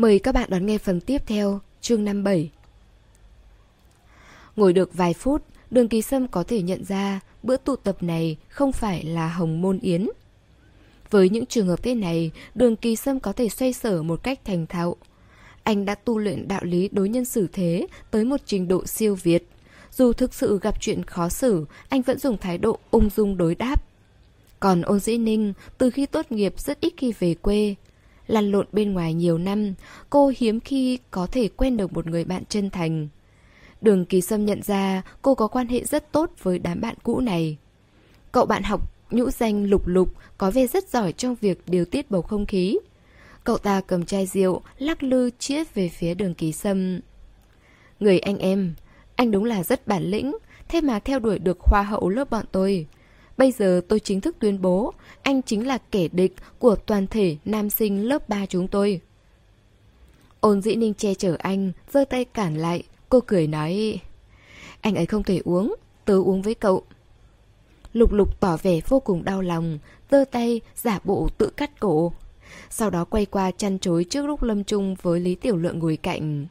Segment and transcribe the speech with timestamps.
[0.00, 2.50] Mời các bạn đón nghe phần tiếp theo, chương 57.
[4.56, 8.36] Ngồi được vài phút, đường kỳ sâm có thể nhận ra bữa tụ tập này
[8.48, 10.08] không phải là hồng môn yến.
[11.10, 14.40] Với những trường hợp thế này, đường kỳ sâm có thể xoay sở một cách
[14.44, 14.96] thành thạo.
[15.62, 19.14] Anh đã tu luyện đạo lý đối nhân xử thế tới một trình độ siêu
[19.22, 19.48] việt.
[19.92, 23.54] Dù thực sự gặp chuyện khó xử, anh vẫn dùng thái độ ung dung đối
[23.54, 23.82] đáp.
[24.60, 27.74] Còn ôn dĩ ninh, từ khi tốt nghiệp rất ít khi về quê.
[28.30, 29.74] Lăn lộn bên ngoài nhiều năm,
[30.10, 33.08] cô hiếm khi có thể quen được một người bạn chân thành.
[33.80, 37.20] Đường Kỳ Sâm nhận ra cô có quan hệ rất tốt với đám bạn cũ
[37.20, 37.56] này.
[38.32, 42.10] Cậu bạn học nhũ danh Lục Lục có vẻ rất giỏi trong việc điều tiết
[42.10, 42.78] bầu không khí.
[43.44, 47.00] Cậu ta cầm chai rượu, lắc lư chĩa về phía đường Kỳ Sâm.
[48.00, 48.74] Người anh em,
[49.16, 50.36] anh đúng là rất bản lĩnh,
[50.68, 52.86] thế mà theo đuổi được hoa hậu lớp bọn tôi.
[53.40, 57.36] Bây giờ tôi chính thức tuyên bố, anh chính là kẻ địch của toàn thể
[57.44, 59.00] nam sinh lớp 3 chúng tôi.
[60.40, 64.00] Ôn dĩ ninh che chở anh, giơ tay cản lại, cô cười nói
[64.80, 65.74] Anh ấy không thể uống,
[66.04, 66.82] tớ uống với cậu.
[67.92, 69.78] Lục lục tỏ vẻ vô cùng đau lòng,
[70.10, 72.12] giơ tay giả bộ tự cắt cổ.
[72.70, 75.96] Sau đó quay qua chăn chối trước lúc lâm chung với Lý Tiểu Lượng ngồi
[75.96, 76.46] cạnh.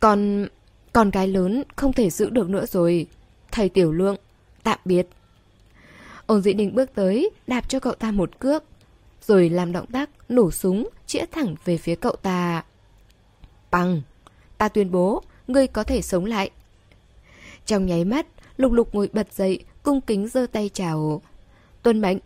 [0.00, 0.46] Còn...
[0.92, 3.06] con gái lớn không thể giữ được nữa rồi.
[3.52, 4.16] Thầy Tiểu Lượng,
[4.62, 5.08] tạm biệt.
[6.28, 8.64] Ôn dĩ đình bước tới, đạp cho cậu ta một cước.
[9.26, 12.64] Rồi làm động tác nổ súng, chĩa thẳng về phía cậu ta.
[13.70, 14.02] Bằng!
[14.58, 16.50] Ta tuyên bố, ngươi có thể sống lại.
[17.66, 18.26] Trong nháy mắt,
[18.56, 21.22] lục lục ngồi bật dậy, cung kính giơ tay chào.
[21.82, 22.18] Tuân mệnh!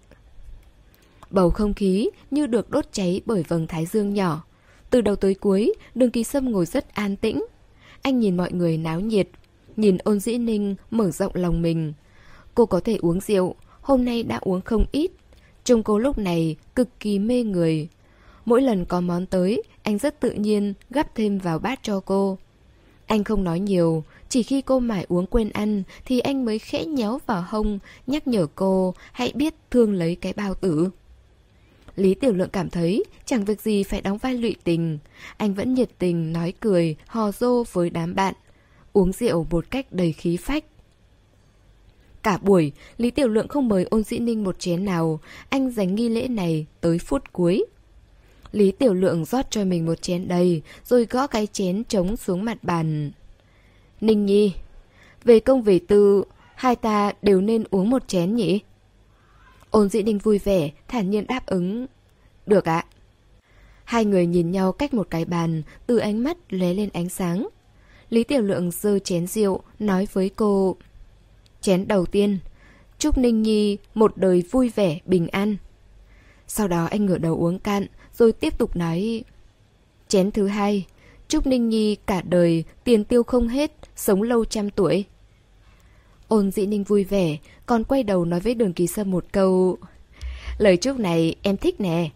[1.30, 4.44] Bầu không khí như được đốt cháy bởi vầng thái dương nhỏ.
[4.90, 7.44] Từ đầu tới cuối, đường kỳ sâm ngồi rất an tĩnh.
[8.02, 9.28] Anh nhìn mọi người náo nhiệt,
[9.76, 11.92] nhìn ôn dĩ ninh mở rộng lòng mình.
[12.54, 15.10] Cô có thể uống rượu, hôm nay đã uống không ít.
[15.64, 17.88] Trông cô lúc này cực kỳ mê người.
[18.44, 22.38] Mỗi lần có món tới, anh rất tự nhiên gắp thêm vào bát cho cô.
[23.06, 26.84] Anh không nói nhiều, chỉ khi cô mải uống quên ăn thì anh mới khẽ
[26.84, 30.90] nhéo vào hông, nhắc nhở cô hãy biết thương lấy cái bao tử.
[31.96, 34.98] Lý Tiểu Lượng cảm thấy chẳng việc gì phải đóng vai lụy tình.
[35.36, 38.34] Anh vẫn nhiệt tình, nói cười, hò rô với đám bạn.
[38.92, 40.64] Uống rượu một cách đầy khí phách.
[42.22, 45.20] Cả buổi, Lý Tiểu Lượng không mời ôn dĩ ninh một chén nào.
[45.48, 47.64] Anh dành nghi lễ này tới phút cuối.
[48.52, 52.44] Lý Tiểu Lượng rót cho mình một chén đầy, rồi gõ cái chén trống xuống
[52.44, 53.10] mặt bàn.
[54.00, 54.52] Ninh Nhi,
[55.24, 56.24] về công về tư,
[56.54, 58.60] hai ta đều nên uống một chén nhỉ?
[59.70, 61.86] Ôn dĩ ninh vui vẻ, thản nhiên đáp ứng.
[62.46, 62.84] Được ạ.
[63.84, 67.48] Hai người nhìn nhau cách một cái bàn, từ ánh mắt lóe lên ánh sáng.
[68.10, 70.76] Lý Tiểu Lượng giơ chén rượu, nói với cô.
[71.62, 72.38] Chén đầu tiên,
[72.98, 75.56] chúc Ninh Nhi một đời vui vẻ, bình an.
[76.48, 79.24] Sau đó anh ngửa đầu uống cạn, rồi tiếp tục nói.
[80.08, 80.86] Chén thứ hai,
[81.28, 85.04] chúc Ninh Nhi cả đời tiền tiêu không hết, sống lâu trăm tuổi.
[86.28, 87.36] Ôn dĩ ninh vui vẻ,
[87.66, 89.76] còn quay đầu nói với đường kỳ sâm một câu.
[90.58, 92.10] Lời chúc này em thích nè.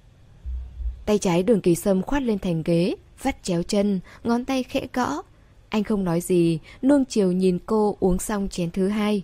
[1.06, 4.86] Tay trái đường kỳ sâm khoát lên thành ghế, vắt chéo chân, ngón tay khẽ
[4.92, 5.22] gõ.
[5.68, 9.22] Anh không nói gì, nuông chiều nhìn cô uống xong chén thứ hai.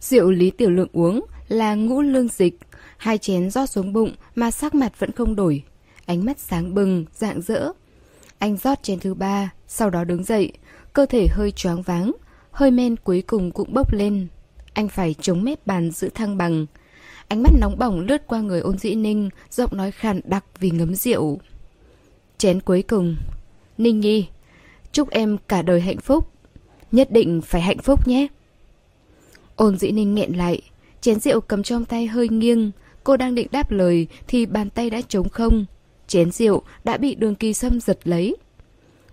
[0.00, 2.58] Rượu Lý Tiểu Lượng uống là ngũ lương dịch,
[2.96, 5.62] hai chén rót xuống bụng mà sắc mặt vẫn không đổi.
[6.06, 7.72] Ánh mắt sáng bừng, dạng dỡ.
[8.38, 10.52] Anh rót chén thứ ba, sau đó đứng dậy,
[10.92, 12.12] cơ thể hơi choáng váng,
[12.50, 14.26] hơi men cuối cùng cũng bốc lên.
[14.72, 16.66] Anh phải chống mép bàn giữ thăng bằng.
[17.28, 20.70] Ánh mắt nóng bỏng lướt qua người ôn dĩ ninh, giọng nói khàn đặc vì
[20.70, 21.38] ngấm rượu.
[22.38, 23.16] Chén cuối cùng.
[23.78, 24.26] Ninh nhi,
[24.92, 26.28] chúc em cả đời hạnh phúc.
[26.92, 28.26] Nhất định phải hạnh phúc nhé.
[29.56, 30.62] Ôn dĩ ninh nghẹn lại,
[31.00, 32.70] chén rượu cầm trong tay hơi nghiêng.
[33.04, 35.66] Cô đang định đáp lời thì bàn tay đã trống không.
[36.06, 38.36] Chén rượu đã bị đường kỳ sâm giật lấy.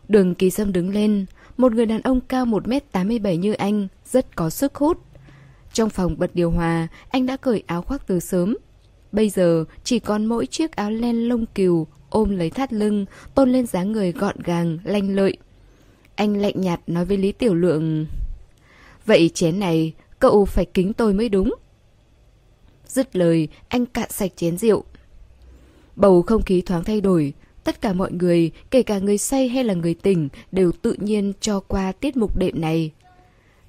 [0.08, 1.26] Đường kỳ sâm đứng lên,
[1.58, 4.98] một người đàn ông cao 1m87 như anh, rất có sức hút.
[5.74, 8.58] Trong phòng bật điều hòa, anh đã cởi áo khoác từ sớm.
[9.12, 13.06] Bây giờ chỉ còn mỗi chiếc áo len lông cừu ôm lấy thắt lưng,
[13.36, 15.38] tôn lên dáng người gọn gàng, lanh lợi.
[16.16, 18.06] Anh lạnh nhạt nói với Lý Tiểu Lượng
[19.06, 21.56] Vậy chén này cậu phải kính tôi mới đúng
[22.88, 24.84] Dứt lời anh cạn sạch chén rượu
[25.96, 27.34] Bầu không khí thoáng thay đổi
[27.68, 31.34] Tất cả mọi người, kể cả người say hay là người tỉnh, đều tự nhiên
[31.40, 32.92] cho qua tiết mục đệm này.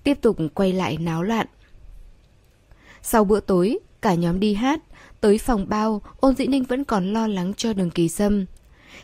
[0.04, 1.46] Tiếp tục quay lại náo loạn.
[3.02, 4.80] Sau bữa tối, cả nhóm đi hát,
[5.20, 8.44] tới phòng bao, ôn dĩ ninh vẫn còn lo lắng cho đường kỳ sâm.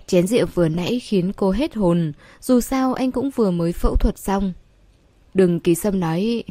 [0.07, 3.97] Chén rượu vừa nãy khiến cô hết hồn, dù sao anh cũng vừa mới phẫu
[3.97, 4.53] thuật xong.
[5.35, 6.45] Đường kỳ sâm nói,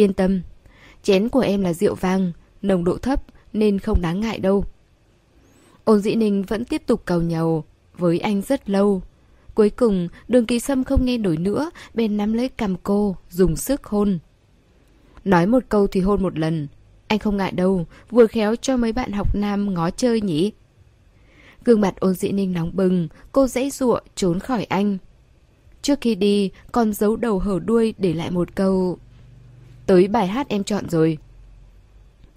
[0.00, 0.40] yên tâm,
[1.02, 2.32] chén của em là rượu vang,
[2.62, 4.64] nồng độ thấp nên không đáng ngại đâu.
[5.84, 7.64] Ôn dĩ ninh vẫn tiếp tục cầu nhầu.
[7.98, 9.02] với anh rất lâu.
[9.54, 13.56] Cuối cùng, đường kỳ sâm không nghe nổi nữa, bèn nắm lấy cầm cô, dùng
[13.56, 14.18] sức hôn.
[15.24, 16.68] Nói một câu thì hôn một lần.
[17.06, 20.52] Anh không ngại đâu, vừa khéo cho mấy bạn học nam ngó chơi nhỉ.
[21.64, 24.98] Gương mặt ôn dĩ ninh nóng bừng, cô dãy giụa trốn khỏi anh.
[25.82, 28.98] Trước khi đi, còn giấu đầu hở đuôi để lại một câu.
[29.90, 31.18] Tới bài hát em chọn rồi.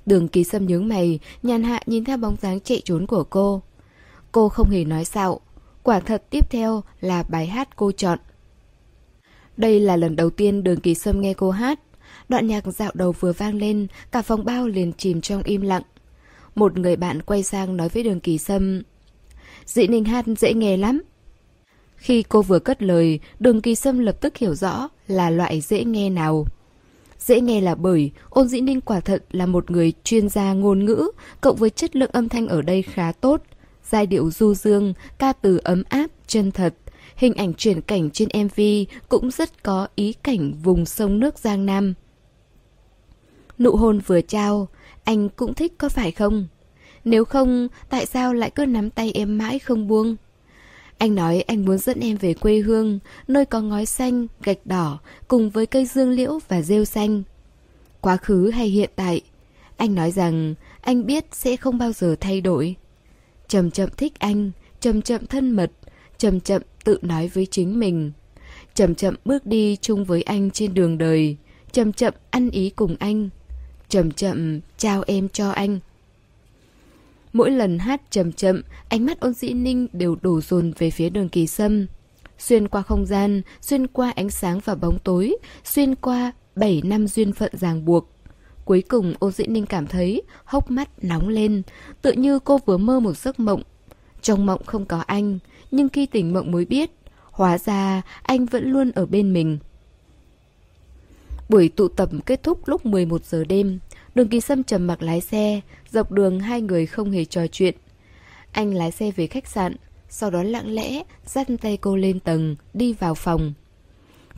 [0.05, 3.61] Đường kỳ sâm nhướng mày, nhàn hạ nhìn theo bóng dáng chạy trốn của cô.
[4.31, 5.39] Cô không hề nói xạo.
[5.83, 8.19] Quả thật tiếp theo là bài hát cô chọn.
[9.57, 11.79] Đây là lần đầu tiên đường kỳ sâm nghe cô hát.
[12.29, 15.83] Đoạn nhạc dạo đầu vừa vang lên, cả phòng bao liền chìm trong im lặng.
[16.55, 18.81] Một người bạn quay sang nói với đường kỳ sâm.
[19.65, 21.01] Dị ninh hát dễ nghe lắm.
[21.95, 25.83] Khi cô vừa cất lời, đường kỳ sâm lập tức hiểu rõ là loại dễ
[25.83, 26.45] nghe nào.
[27.25, 30.85] Dễ nghe là bởi ôn dĩ ninh quả thật là một người chuyên gia ngôn
[30.85, 31.11] ngữ,
[31.41, 33.41] cộng với chất lượng âm thanh ở đây khá tốt.
[33.89, 36.73] Giai điệu du dương, ca từ ấm áp, chân thật.
[37.15, 38.61] Hình ảnh chuyển cảnh trên MV
[39.09, 41.93] cũng rất có ý cảnh vùng sông nước Giang Nam.
[43.59, 44.67] Nụ hôn vừa trao,
[45.03, 46.47] anh cũng thích có phải không?
[47.05, 50.15] Nếu không, tại sao lại cứ nắm tay em mãi không buông?
[51.03, 54.99] Anh nói anh muốn dẫn em về quê hương, nơi có ngói xanh, gạch đỏ,
[55.27, 57.23] cùng với cây dương liễu và rêu xanh.
[58.01, 59.21] Quá khứ hay hiện tại,
[59.77, 62.75] anh nói rằng anh biết sẽ không bao giờ thay đổi.
[63.47, 65.71] Chậm chậm thích anh, chậm chậm thân mật,
[66.17, 68.11] chậm chậm tự nói với chính mình.
[68.75, 71.37] Chậm chậm bước đi chung với anh trên đường đời,
[71.71, 73.29] chậm chậm ăn ý cùng anh.
[73.89, 75.79] Chậm chậm trao em cho anh.
[77.33, 81.09] Mỗi lần hát chậm chậm, ánh mắt ôn dĩ ninh đều đổ dồn về phía
[81.09, 81.87] đường kỳ sâm.
[82.39, 87.07] Xuyên qua không gian, xuyên qua ánh sáng và bóng tối, xuyên qua 7 năm
[87.07, 88.09] duyên phận ràng buộc.
[88.65, 91.61] Cuối cùng ôn dĩ ninh cảm thấy hốc mắt nóng lên,
[92.01, 93.61] tự như cô vừa mơ một giấc mộng.
[94.21, 95.39] Trong mộng không có anh,
[95.71, 96.91] nhưng khi tỉnh mộng mới biết,
[97.31, 99.57] hóa ra anh vẫn luôn ở bên mình.
[101.49, 103.79] Buổi tụ tập kết thúc lúc 11 giờ đêm.
[104.15, 105.61] Đường kỳ sâm trầm mặc lái xe,
[105.91, 107.75] dọc đường hai người không hề trò chuyện.
[108.51, 109.75] Anh lái xe về khách sạn,
[110.09, 113.53] sau đó lặng lẽ dắt tay cô lên tầng, đi vào phòng.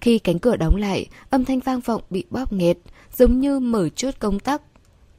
[0.01, 2.77] Khi cánh cửa đóng lại, âm thanh vang vọng bị bóp nghẹt,
[3.15, 4.61] giống như mở chốt công tắc.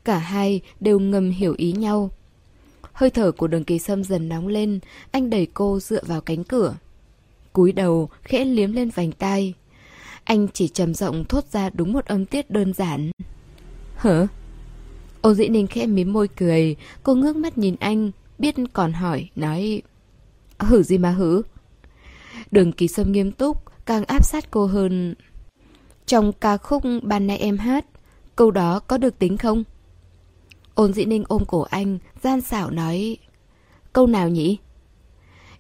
[0.05, 2.11] Cả hai đều ngầm hiểu ý nhau.
[2.93, 4.81] Hơi thở của đường kỳ sâm dần nóng lên,
[5.11, 6.75] anh đẩy cô dựa vào cánh cửa.
[7.53, 9.55] cúi đầu, khẽ liếm lên vành tai.
[10.25, 13.11] Anh chỉ trầm giọng thốt ra đúng một âm tiết đơn giản.
[13.97, 14.27] Hả?
[15.27, 19.29] Ô dĩ ninh khẽ mím môi cười, cô ngước mắt nhìn anh, biết còn hỏi,
[19.37, 19.83] nói...
[20.59, 21.43] Hử gì mà hử?
[22.51, 25.15] Đường kỳ sâm nghiêm túc, càng áp sát cô hơn.
[26.07, 27.87] Trong ca khúc ban nay em hát,
[28.37, 29.65] câu đó có được tính không?
[30.75, 33.17] Ôn dĩ ninh ôm cổ anh, gian xảo nói...
[33.93, 34.59] Câu nào nhỉ?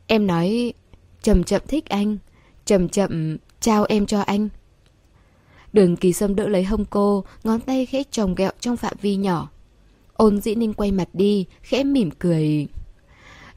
[0.06, 0.72] Em nói...
[1.22, 2.18] Chậm chậm thích anh,
[2.64, 4.48] chậm chậm trao em cho anh.
[5.72, 9.16] Đường kỳ sâm đỡ lấy hông cô, ngón tay khẽ trồng gẹo trong phạm vi
[9.16, 9.50] nhỏ.
[10.16, 12.66] Ôn dĩ ninh quay mặt đi, khẽ mỉm cười.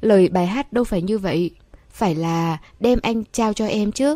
[0.01, 1.51] Lời bài hát đâu phải như vậy,
[1.89, 4.15] phải là đem anh trao cho em chứ.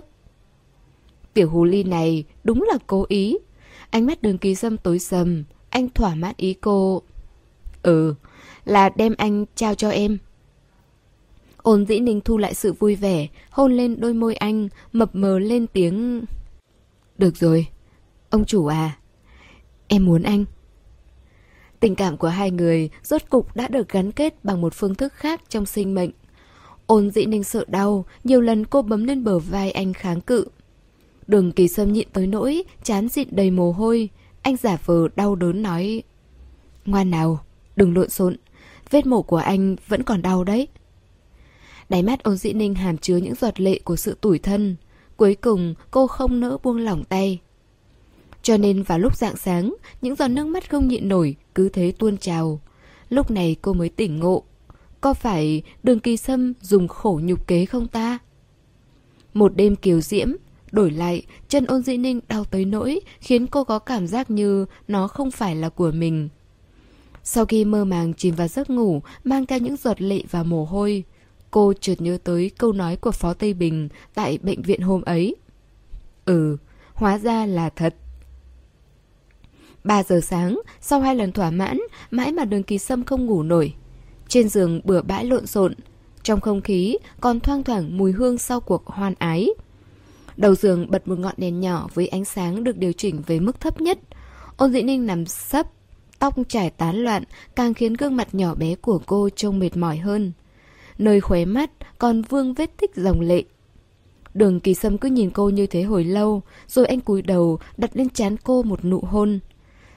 [1.33, 3.37] Tiểu hồ ly này đúng là cố ý.
[3.89, 7.01] Ánh mắt đường kỳ sâm tối sầm, anh thỏa mãn ý cô.
[7.83, 8.15] Ừ,
[8.65, 10.17] là đem anh trao cho em.
[11.57, 15.39] Ôn dĩ ninh thu lại sự vui vẻ, hôn lên đôi môi anh, mập mờ
[15.39, 16.25] lên tiếng...
[17.17, 17.67] Được rồi,
[18.29, 18.97] ông chủ à,
[19.87, 20.45] em muốn anh.
[21.83, 25.13] Tình cảm của hai người rốt cục đã được gắn kết bằng một phương thức
[25.13, 26.09] khác trong sinh mệnh.
[26.85, 30.45] Ôn dĩ ninh sợ đau, nhiều lần cô bấm lên bờ vai anh kháng cự.
[31.27, 34.09] Đường kỳ sâm nhịn tới nỗi, chán dịn đầy mồ hôi.
[34.41, 36.03] Anh giả vờ đau đớn nói
[36.85, 37.39] Ngoan nào,
[37.75, 38.35] đừng lộn xộn
[38.89, 40.67] Vết mổ của anh vẫn còn đau đấy
[41.89, 44.75] Đáy mắt ôn dĩ ninh hàm chứa những giọt lệ của sự tủi thân
[45.17, 47.39] Cuối cùng cô không nỡ buông lỏng tay
[48.43, 51.93] cho nên vào lúc dạng sáng Những giọt nước mắt không nhịn nổi Cứ thế
[51.99, 52.61] tuôn trào
[53.09, 54.43] Lúc này cô mới tỉnh ngộ
[55.01, 58.19] Có phải đường kỳ sâm dùng khổ nhục kế không ta?
[59.33, 60.31] Một đêm kiều diễm
[60.73, 64.65] Đổi lại, chân ôn dĩ ninh đau tới nỗi khiến cô có cảm giác như
[64.87, 66.29] nó không phải là của mình.
[67.23, 70.65] Sau khi mơ màng chìm vào giấc ngủ, mang theo những giọt lệ và mồ
[70.65, 71.03] hôi,
[71.51, 75.35] cô chợt nhớ tới câu nói của Phó Tây Bình tại bệnh viện hôm ấy.
[76.25, 76.57] Ừ,
[76.93, 77.95] hóa ra là thật.
[79.83, 81.79] 3 giờ sáng, sau hai lần thỏa mãn,
[82.11, 83.73] mãi mà đường kỳ sâm không ngủ nổi.
[84.27, 85.73] Trên giường bừa bãi lộn xộn,
[86.23, 89.49] trong không khí còn thoang thoảng mùi hương sau cuộc hoan ái.
[90.37, 93.59] Đầu giường bật một ngọn đèn nhỏ với ánh sáng được điều chỉnh về mức
[93.59, 93.99] thấp nhất.
[94.57, 95.67] Ôn dĩ ninh nằm sấp,
[96.19, 97.23] tóc trải tán loạn,
[97.55, 100.31] càng khiến gương mặt nhỏ bé của cô trông mệt mỏi hơn.
[100.97, 103.43] nơi khóe mắt còn vương vết tích dòng lệ.
[104.33, 107.91] Đường kỳ sâm cứ nhìn cô như thế hồi lâu, rồi anh cúi đầu đặt
[107.93, 109.39] lên trán cô một nụ hôn.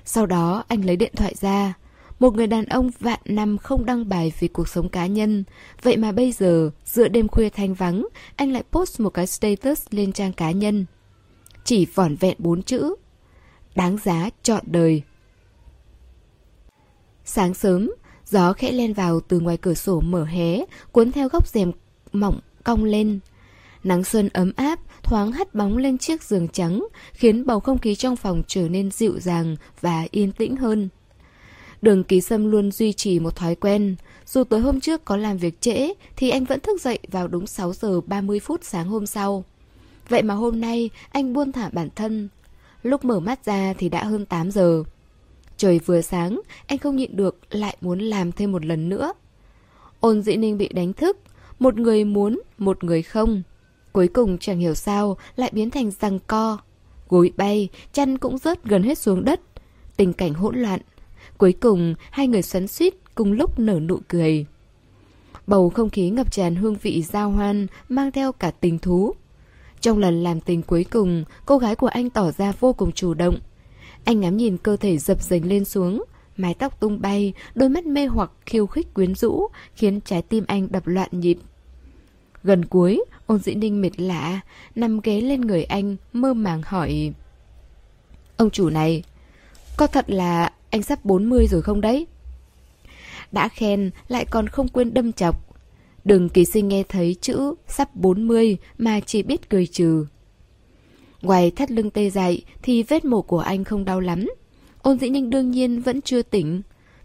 [0.08, 1.75] Sau đó anh lấy điện thoại ra.
[2.18, 5.44] Một người đàn ông vạn năm không đăng bài vì cuộc sống cá nhân.
[5.82, 9.86] Vậy mà bây giờ, giữa đêm khuya thanh vắng, anh lại post một cái status
[9.90, 10.86] lên trang cá nhân.
[11.64, 12.94] Chỉ vỏn vẹn bốn chữ.
[13.75, 15.02] Đáng giá chọn đời.
[17.25, 17.90] Sáng sớm,
[18.26, 21.72] gió khẽ len vào từ ngoài cửa sổ mở hé, cuốn theo góc rèm
[22.12, 23.18] mỏng cong lên.
[23.84, 27.94] Nắng xuân ấm áp, thoáng hắt bóng lên chiếc giường trắng, khiến bầu không khí
[27.94, 30.88] trong phòng trở nên dịu dàng và yên tĩnh hơn.
[31.82, 33.96] Đường ký sâm luôn duy trì một thói quen.
[34.26, 37.46] Dù tối hôm trước có làm việc trễ, thì anh vẫn thức dậy vào đúng
[37.46, 39.44] 6 giờ 30 phút sáng hôm sau.
[40.08, 42.28] Vậy mà hôm nay, anh buông thả bản thân.
[42.82, 44.82] Lúc mở mắt ra thì đã hơn 8 giờ.
[45.56, 49.12] Trời vừa sáng, anh không nhịn được, lại muốn làm thêm một lần nữa.
[50.00, 51.18] Ôn dĩ ninh bị đánh thức,
[51.58, 53.42] một người muốn, một người không.
[53.97, 56.59] Cuối cùng chẳng hiểu sao lại biến thành răng co.
[57.09, 59.41] Gối bay, chân cũng rớt gần hết xuống đất.
[59.97, 60.81] Tình cảnh hỗn loạn.
[61.38, 64.47] Cuối cùng, hai người xoắn suýt cùng lúc nở nụ cười.
[65.47, 69.15] Bầu không khí ngập tràn hương vị giao hoan, mang theo cả tình thú.
[69.81, 73.15] Trong lần làm tình cuối cùng, cô gái của anh tỏ ra vô cùng chủ
[73.15, 73.38] động.
[74.05, 76.05] Anh ngắm nhìn cơ thể dập dềnh lên xuống,
[76.37, 80.45] mái tóc tung bay, đôi mắt mê hoặc khiêu khích quyến rũ, khiến trái tim
[80.49, 81.38] anh đập loạn nhịp.
[82.47, 84.40] Gần cuối, ôn dĩ ninh mệt lạ,
[84.75, 87.12] nằm ghé lên người anh, mơ màng hỏi.
[88.37, 89.02] Ông chủ này,
[89.76, 92.06] có thật là anh sắp 40 rồi không đấy?
[93.33, 95.47] Đã khen, lại còn không quên đâm chọc.
[96.04, 100.06] Đừng kỳ sinh nghe thấy chữ sắp 40 mà chỉ biết cười trừ.
[101.23, 104.26] Ngoài thắt lưng tê dại thì vết mổ của anh không đau lắm.
[104.83, 106.62] Ôn dĩ ninh đương nhiên vẫn chưa tỉnh.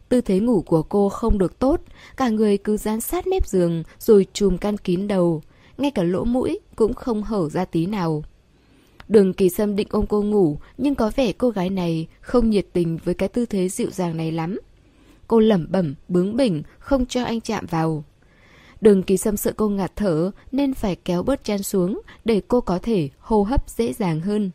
[0.10, 1.82] Tư thế ngủ của cô không được tốt,
[2.18, 5.42] cả người cứ dán sát mép giường rồi chùm căn kín đầu.
[5.82, 8.24] Ngay cả lỗ mũi cũng không hở ra tí nào.
[9.08, 12.66] Đường kỳ sâm định ôm cô ngủ, nhưng có vẻ cô gái này không nhiệt
[12.74, 14.60] tình với cái tư thế dịu dàng này lắm.
[15.28, 18.04] Cô lẩm bẩm, bướng bỉnh, không cho anh chạm vào.
[18.82, 22.62] Đường kỳ sâm sợ cô ngạt thở nên phải kéo bớt chăn xuống để cô
[22.62, 24.52] có thể hô hấp dễ dàng hơn.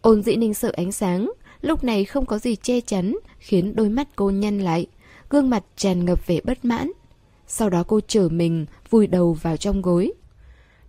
[0.00, 3.88] Ôn dĩ ninh sợ ánh sáng, lúc này không có gì che chắn khiến đôi
[3.88, 4.86] mắt cô nhăn lại,
[5.30, 6.90] gương mặt tràn ngập vẻ bất mãn.
[7.52, 10.12] Sau đó cô trở mình, vùi đầu vào trong gối.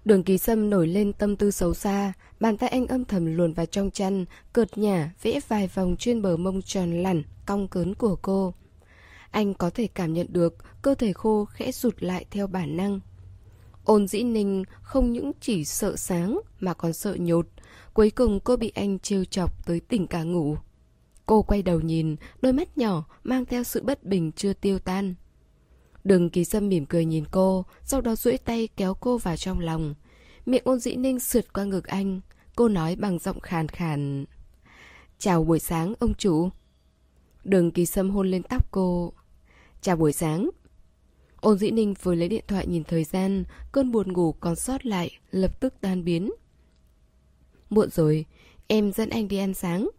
[0.06, 3.54] Đường kỳ sâm nổi lên tâm tư xấu xa, bàn tay anh âm thầm luồn
[3.54, 7.96] vào trong chăn, cợt nhả vẽ vài vòng trên bờ mông tròn lẳn, cong cớn
[7.96, 8.54] của cô.
[9.32, 13.00] Anh có thể cảm nhận được cơ thể khô khẽ rụt lại theo bản năng.
[13.86, 17.48] Ôn dĩ ninh không những chỉ sợ sáng mà còn sợ nhột.
[17.94, 20.58] Cuối cùng cô bị anh trêu chọc tới tỉnh cả ngủ.
[21.26, 25.16] Cô quay đầu nhìn, đôi mắt nhỏ mang theo sự bất bình chưa tiêu tan.
[26.04, 29.60] Đường kỳ sâm mỉm cười nhìn cô, sau đó duỗi tay kéo cô vào trong
[29.60, 29.96] lòng.
[30.46, 32.22] Miệng ôn dĩ ninh sượt qua ngực anh.
[32.56, 34.26] Cô nói bằng giọng khàn khàn.
[35.20, 36.50] Chào buổi sáng, ông chủ.
[37.44, 39.14] Đường kỳ sâm hôn lên tóc cô.
[39.82, 40.50] Chào buổi sáng.
[41.42, 44.86] Ôn dĩ ninh vừa lấy điện thoại nhìn thời gian, cơn buồn ngủ còn sót
[44.86, 46.32] lại, lập tức tan biến.
[47.70, 48.26] Muộn rồi,
[48.68, 49.90] em dẫn anh đi ăn sáng.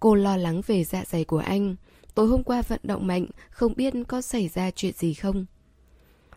[0.00, 1.76] Cô lo lắng về dạ dày của anh.
[2.14, 5.46] Tối hôm qua vận động mạnh, không biết có xảy ra chuyện gì không.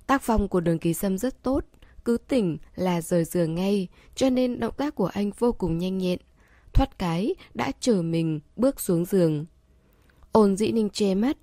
[0.08, 1.65] Tác phong của đường kỳ sâm rất tốt,
[2.05, 5.98] cứ tỉnh là rời giường ngay, cho nên động tác của anh vô cùng nhanh
[5.98, 6.20] nhẹn.
[6.74, 9.46] Thoát cái, đã trở mình, bước xuống giường.
[10.32, 11.38] Ôn dĩ ninh che mắt,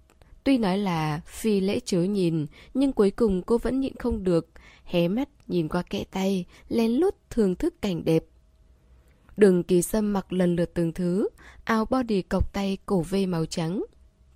[0.44, 4.48] Tuy nói là phi lễ chớ nhìn, nhưng cuối cùng cô vẫn nhịn không được,
[4.84, 8.24] hé mắt nhìn qua kẽ tay, lén lút thưởng thức cảnh đẹp.
[9.36, 11.28] Đường kỳ sâm mặc lần lượt từng thứ,
[11.64, 13.84] áo body cọc tay cổ vê màu trắng.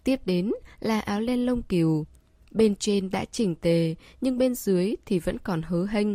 [0.06, 2.06] Tiếp đến là áo len lông cừu
[2.50, 6.06] Bên trên đã chỉnh tề, nhưng bên dưới thì vẫn còn hớ hênh.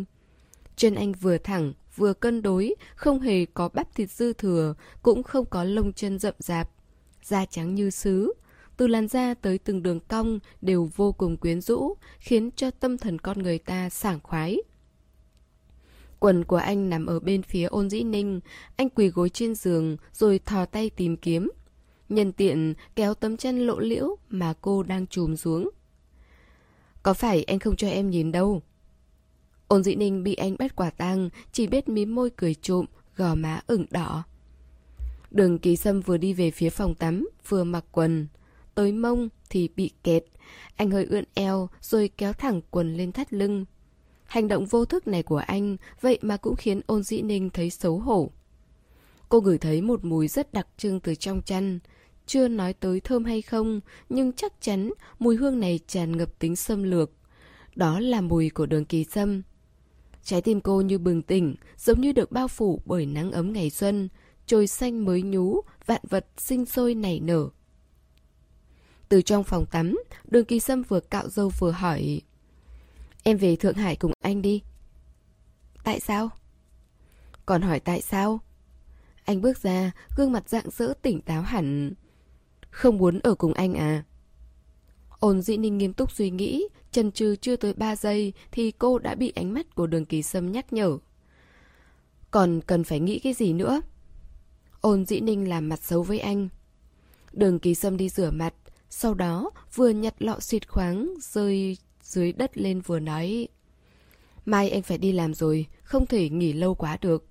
[0.75, 5.23] Chân anh vừa thẳng, vừa cân đối, không hề có bắp thịt dư thừa, cũng
[5.23, 6.69] không có lông chân rậm rạp.
[7.23, 8.33] Da trắng như sứ,
[8.77, 12.97] từ làn da tới từng đường cong đều vô cùng quyến rũ, khiến cho tâm
[12.97, 14.57] thần con người ta sảng khoái.
[16.19, 18.39] Quần của anh nằm ở bên phía ôn dĩ ninh,
[18.75, 21.49] anh quỳ gối trên giường rồi thò tay tìm kiếm.
[22.11, 25.69] Nhân tiện kéo tấm chân lộ liễu mà cô đang chùm xuống.
[27.03, 28.61] Có phải anh không cho em nhìn đâu?
[29.67, 33.35] Ôn dĩ ninh bị anh bắt quả tang, chỉ biết mím môi cười trộm, gò
[33.35, 34.23] má ửng đỏ.
[35.31, 38.27] Đường kỳ sâm vừa đi về phía phòng tắm, vừa mặc quần
[38.75, 40.23] tới mông thì bị kẹt.
[40.75, 43.65] Anh hơi ưỡn eo rồi kéo thẳng quần lên thắt lưng.
[44.25, 47.69] Hành động vô thức này của anh vậy mà cũng khiến ôn dĩ ninh thấy
[47.69, 48.31] xấu hổ.
[49.29, 51.79] Cô ngửi thấy một mùi rất đặc trưng từ trong chăn.
[52.31, 56.55] Chưa nói tới thơm hay không, nhưng chắc chắn mùi hương này tràn ngập tính
[56.55, 57.11] xâm lược.
[57.75, 59.41] Đó là mùi của đường kỳ sâm.
[60.23, 63.69] Trái tim cô như bừng tỉnh, giống như được bao phủ bởi nắng ấm ngày
[63.69, 64.09] xuân,
[64.45, 67.49] trồi xanh mới nhú, vạn vật sinh sôi nảy nở.
[69.09, 72.21] Từ trong phòng tắm, đường kỳ sâm vừa cạo dâu vừa hỏi
[73.23, 74.61] Em về Thượng Hải cùng anh đi.
[75.83, 76.29] Tại sao?
[77.45, 78.39] Còn hỏi tại sao?
[79.25, 81.93] Anh bước ra, gương mặt dạng dỡ tỉnh táo hẳn.
[82.71, 84.03] Không muốn ở cùng anh à?
[85.19, 88.99] Ôn dĩ ninh nghiêm túc suy nghĩ, chần chừ chưa tới 3 giây thì cô
[88.99, 90.97] đã bị ánh mắt của đường kỳ sâm nhắc nhở.
[92.31, 93.81] Còn cần phải nghĩ cái gì nữa?
[94.81, 96.49] Ôn dĩ ninh làm mặt xấu với anh.
[97.33, 98.53] Đường kỳ sâm đi rửa mặt,
[98.89, 103.47] sau đó vừa nhặt lọ xịt khoáng rơi dưới đất lên vừa nói.
[104.45, 107.25] Mai anh phải đi làm rồi, không thể nghỉ lâu quá được.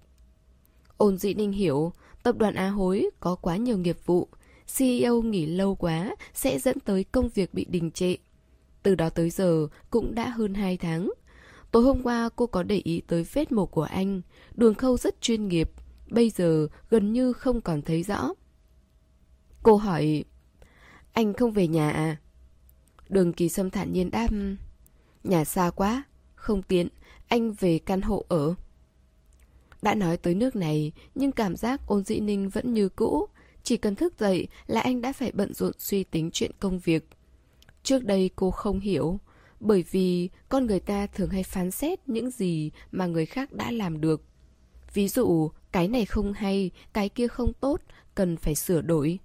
[0.97, 1.93] Ôn dĩ ninh hiểu,
[2.23, 4.29] tập đoàn Á Hối có quá nhiều nghiệp vụ,
[4.77, 8.17] CEO nghỉ lâu quá sẽ dẫn tới công việc bị đình trệ.
[8.83, 11.11] Từ đó tới giờ cũng đã hơn 2 tháng.
[11.71, 14.21] Tối hôm qua cô có để ý tới vết mổ của anh,
[14.55, 15.71] đường khâu rất chuyên nghiệp,
[16.11, 18.33] bây giờ gần như không còn thấy rõ.
[19.62, 20.25] Cô hỏi,
[21.12, 22.17] anh không về nhà à?
[23.09, 24.29] Đường kỳ sâm thản nhiên đáp,
[25.25, 26.03] nhà xa quá,
[26.35, 26.89] không tiện,
[27.29, 28.55] anh về căn hộ ở.
[29.83, 33.29] Đã nói tới nước này, nhưng cảm giác ôn dĩ ninh vẫn như cũ.
[33.62, 37.09] Chỉ cần thức dậy là anh đã phải bận rộn suy tính chuyện công việc.
[37.83, 39.21] Trước đây cô không hiểu,
[39.61, 43.71] bởi vì con người ta thường hay phán xét những gì mà người khác đã
[43.71, 44.23] làm được.
[44.95, 47.81] Ví dụ, cái này không hay, cái kia không tốt,
[48.14, 49.19] cần phải sửa đổi.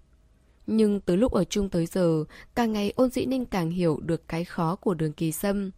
[0.67, 2.23] Nhưng từ lúc ở chung tới giờ,
[2.55, 5.71] càng ngày ôn dĩ ninh càng hiểu được cái khó của đường kỳ sâm.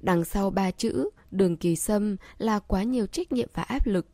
[0.00, 4.06] Đằng sau ba chữ, đường kỳ sâm là quá nhiều trách nhiệm và áp lực.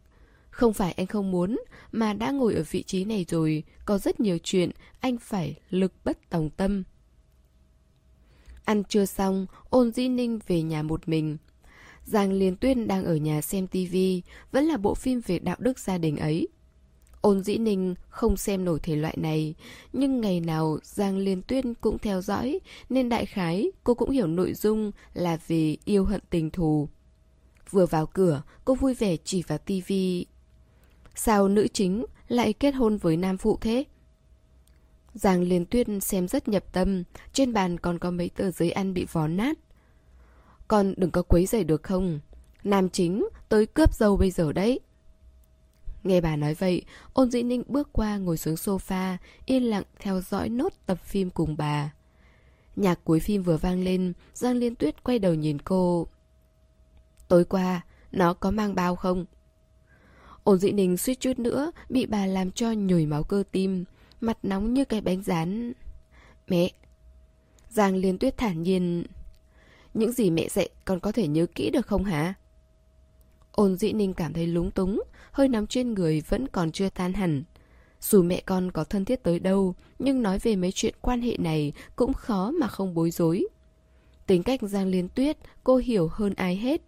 [0.54, 1.58] Không phải anh không muốn,
[1.92, 4.70] mà đã ngồi ở vị trí này rồi, có rất nhiều chuyện
[5.00, 6.82] anh phải lực bất tòng tâm.
[8.64, 11.36] Ăn trưa xong, ôn dĩ ninh về nhà một mình.
[12.04, 15.78] Giang Liên Tuyên đang ở nhà xem tivi, vẫn là bộ phim về đạo đức
[15.78, 16.48] gia đình ấy.
[17.20, 19.54] Ôn dĩ ninh không xem nổi thể loại này,
[19.92, 24.26] nhưng ngày nào Giang Liên Tuyên cũng theo dõi, nên đại khái cô cũng hiểu
[24.26, 26.88] nội dung là về yêu hận tình thù.
[27.70, 30.26] Vừa vào cửa, cô vui vẻ chỉ vào tivi.
[31.14, 33.84] Sao nữ chính lại kết hôn với nam phụ thế?
[35.14, 38.94] Giang Liên Tuyên xem rất nhập tâm, trên bàn còn có mấy tờ giấy ăn
[38.94, 39.58] bị vó nát.
[40.68, 42.20] Con đừng có quấy rầy được không?
[42.64, 44.80] Nam chính tới cướp dâu bây giờ đấy.
[46.04, 50.20] Nghe bà nói vậy, ôn dĩ ninh bước qua ngồi xuống sofa, yên lặng theo
[50.20, 51.92] dõi nốt tập phim cùng bà.
[52.76, 56.06] Nhạc cuối phim vừa vang lên, Giang Liên Tuyết quay đầu nhìn cô.
[57.28, 57.80] Tối qua,
[58.12, 59.24] nó có mang bao không?
[60.44, 63.84] Ôn Dị ninh suýt chút nữa, bị bà làm cho nhồi máu cơ tim,
[64.20, 65.72] mặt nóng như cái bánh rán.
[66.48, 66.70] Mẹ!
[67.68, 69.04] Giang Liên Tuyết thản nhiên...
[69.94, 72.34] Những gì mẹ dạy con có thể nhớ kỹ được không hả?
[73.52, 75.02] Ôn dĩ ninh cảm thấy lúng túng,
[75.32, 77.44] hơi nóng trên người vẫn còn chưa tan hẳn.
[78.00, 81.36] Dù mẹ con có thân thiết tới đâu, nhưng nói về mấy chuyện quan hệ
[81.38, 83.46] này cũng khó mà không bối rối.
[84.26, 86.80] Tính cách Giang Liên Tuyết, cô hiểu hơn ai hết.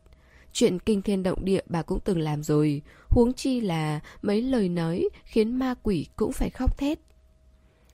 [0.58, 4.68] Chuyện kinh thiên động địa bà cũng từng làm rồi, huống chi là mấy lời
[4.68, 6.98] nói khiến ma quỷ cũng phải khóc thét.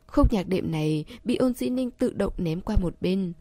[0.07, 3.33] Khúc nhạc đệm này bị ôn dĩ ninh tự động ném qua một bên.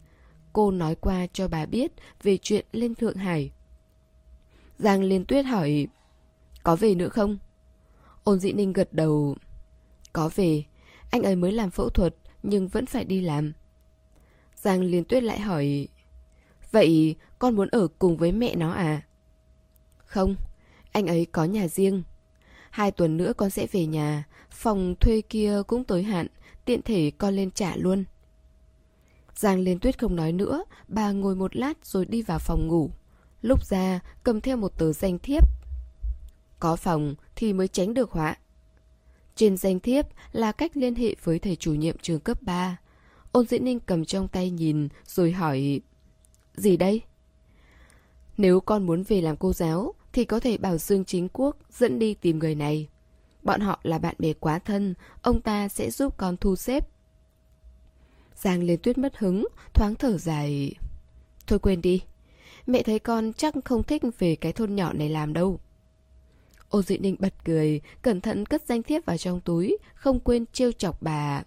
[0.54, 1.92] Cô nói qua cho bà biết
[2.24, 3.52] về chuyện lên Thượng Hải.
[4.80, 5.88] Giang Liên Tuyết hỏi
[6.64, 7.38] Có về nữa không?
[8.24, 9.36] Ôn dĩ ninh gật đầu
[10.14, 10.64] Có về
[11.12, 13.54] Anh ấy mới làm phẫu thuật Nhưng vẫn phải đi làm
[14.56, 15.88] Giang Liên Tuyết lại hỏi
[16.72, 19.02] Vậy con muốn ở cùng với mẹ nó à?
[20.12, 20.36] Không,
[20.92, 22.04] Anh ấy có nhà riêng.
[22.70, 26.28] Hai tuần nữa con sẽ về nhà, Phòng thuê kia cũng tới hạn,
[26.66, 28.04] Tiện thể con lên trả luôn.
[29.36, 32.92] Giang Liên Tuyết không nói nữa, Bà ngồi một lát rồi đi vào phòng ngủ.
[33.42, 35.44] Lúc ra, cầm theo một tờ danh thiếp.
[36.60, 38.38] Có phòng thì mới tránh được họa.
[39.36, 42.78] Trên danh thiếp là cách liên hệ với thầy chủ nhiệm trường cấp 3
[43.32, 45.82] Ôn Diễn ninh cầm trong tay nhìn rồi hỏi,
[46.56, 47.02] Gì đây?
[48.38, 52.00] Nếu con muốn về làm cô giáo thì có thể bảo Dương Chính Quốc dẫn
[52.00, 52.88] đi tìm người này.
[53.44, 56.88] Bọn họ là bạn bè quá thân, ông ta sẽ giúp con thu xếp.
[58.36, 60.76] Giang Liên Tuyết mất hứng, thoáng thở dài.
[61.48, 62.02] Thôi quên đi,
[62.68, 65.60] Mẹ thấy con chắc không thích về cái thôn nhỏ này làm đâu.
[66.70, 70.46] Ô dị ninh bật cười, cẩn thận cất danh thiếp vào trong túi, không quên
[70.54, 71.44] trêu chọc bà.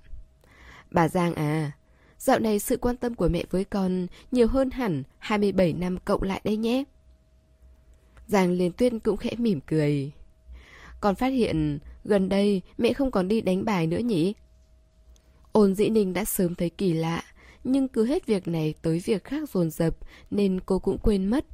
[0.91, 1.73] Bà Giang à,
[2.19, 6.23] dạo này sự quan tâm của mẹ với con nhiều hơn hẳn 27 năm cộng
[6.23, 6.85] lại đây nhé.
[8.27, 10.13] Giang liên tuyết cũng khẽ mỉm cười.
[11.01, 14.35] Con phát hiện gần đây mẹ không còn đi đánh bài nữa nhỉ?
[15.53, 17.23] Ôn dĩ ninh đã sớm thấy kỳ lạ,
[17.65, 19.97] nhưng cứ hết việc này tới việc khác dồn dập
[20.31, 21.45] nên cô cũng quên mất.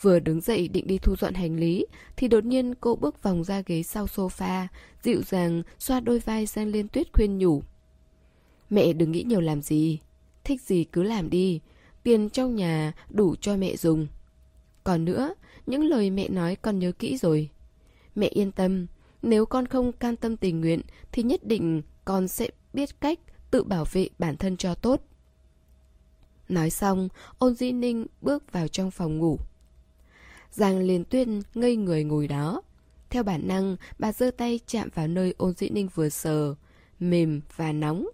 [0.00, 3.44] Vừa đứng dậy định đi thu dọn hành lý thì đột nhiên cô bước vòng
[3.44, 4.66] ra ghế sau sofa,
[5.02, 7.62] dịu dàng xoa đôi vai sang Liên Tuyết khuyên nhủ.
[8.70, 9.98] Mẹ đừng nghĩ nhiều làm gì,
[10.44, 11.60] thích gì cứ làm đi,
[12.02, 14.06] tiền trong nhà đủ cho mẹ dùng.
[14.84, 15.34] Còn nữa,
[15.68, 17.50] những lời mẹ nói con nhớ kỹ rồi.
[18.14, 18.86] Mẹ yên tâm,
[19.22, 20.80] nếu con không can tâm tình nguyện
[21.12, 23.18] thì nhất định con sẽ biết cách
[23.50, 25.00] tự bảo vệ bản thân cho tốt.
[26.48, 29.38] Nói xong, ôn di ninh bước vào trong phòng ngủ.
[30.50, 32.62] Giang liền tuyên ngây người ngồi đó.
[33.10, 36.54] Theo bản năng, bà giơ tay chạm vào nơi ôn dĩ ninh vừa sờ,
[37.00, 38.08] mềm và nóng.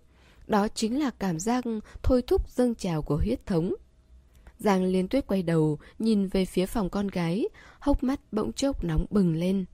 [0.46, 1.64] Đó chính là cảm giác
[2.02, 3.74] thôi thúc dâng trào của huyết thống.
[4.64, 7.48] Giang liên tuyết quay đầu, nhìn về phía phòng con gái,
[7.78, 9.64] hốc mắt bỗng chốc nóng bừng lên.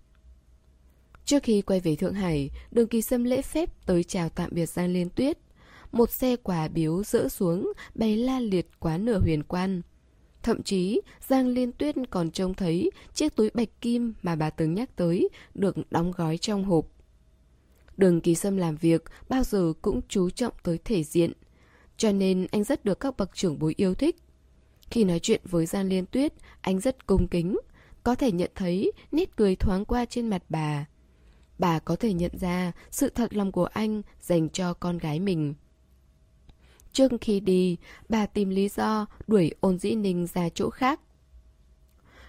[1.25, 4.67] Trước khi quay về Thượng Hải, đường kỳ sâm lễ phép tới chào tạm biệt
[4.67, 5.39] Giang Liên Tuyết.
[5.93, 9.83] Một xe quà biếu rỡ xuống, bay la liệt quá nửa huyền quan.
[10.43, 14.75] Thậm chí, Giang Liên Tuyết còn trông thấy chiếc túi bạch kim mà bà từng
[14.75, 16.87] nhắc tới được đóng gói trong hộp.
[17.97, 21.33] Đường kỳ sâm làm việc bao giờ cũng chú trọng tới thể diện,
[21.97, 24.17] cho nên anh rất được các bậc trưởng bối yêu thích.
[24.91, 27.59] Khi nói chuyện với Giang Liên Tuyết, anh rất cung kính,
[28.03, 30.87] có thể nhận thấy nét cười thoáng qua trên mặt bà.
[31.59, 35.55] Bà có thể nhận ra sự thật lòng của anh dành cho con gái mình.
[36.93, 37.77] Trước khi đi,
[38.09, 41.01] bà tìm lý do đuổi ôn dĩ ninh ra chỗ khác.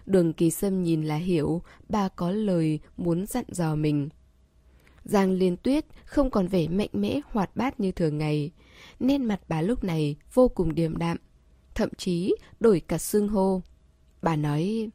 [0.05, 4.09] Đường kỳ sâm nhìn là hiểu bà có lời muốn dặn dò mình.
[5.03, 8.51] Giang liên tuyết không còn vẻ mạnh mẽ hoạt bát như thường ngày.
[8.99, 11.17] Nên mặt bà lúc này vô cùng điềm đạm.
[11.75, 13.61] Thậm chí đổi cả xương hô.
[14.21, 14.89] Bà nói...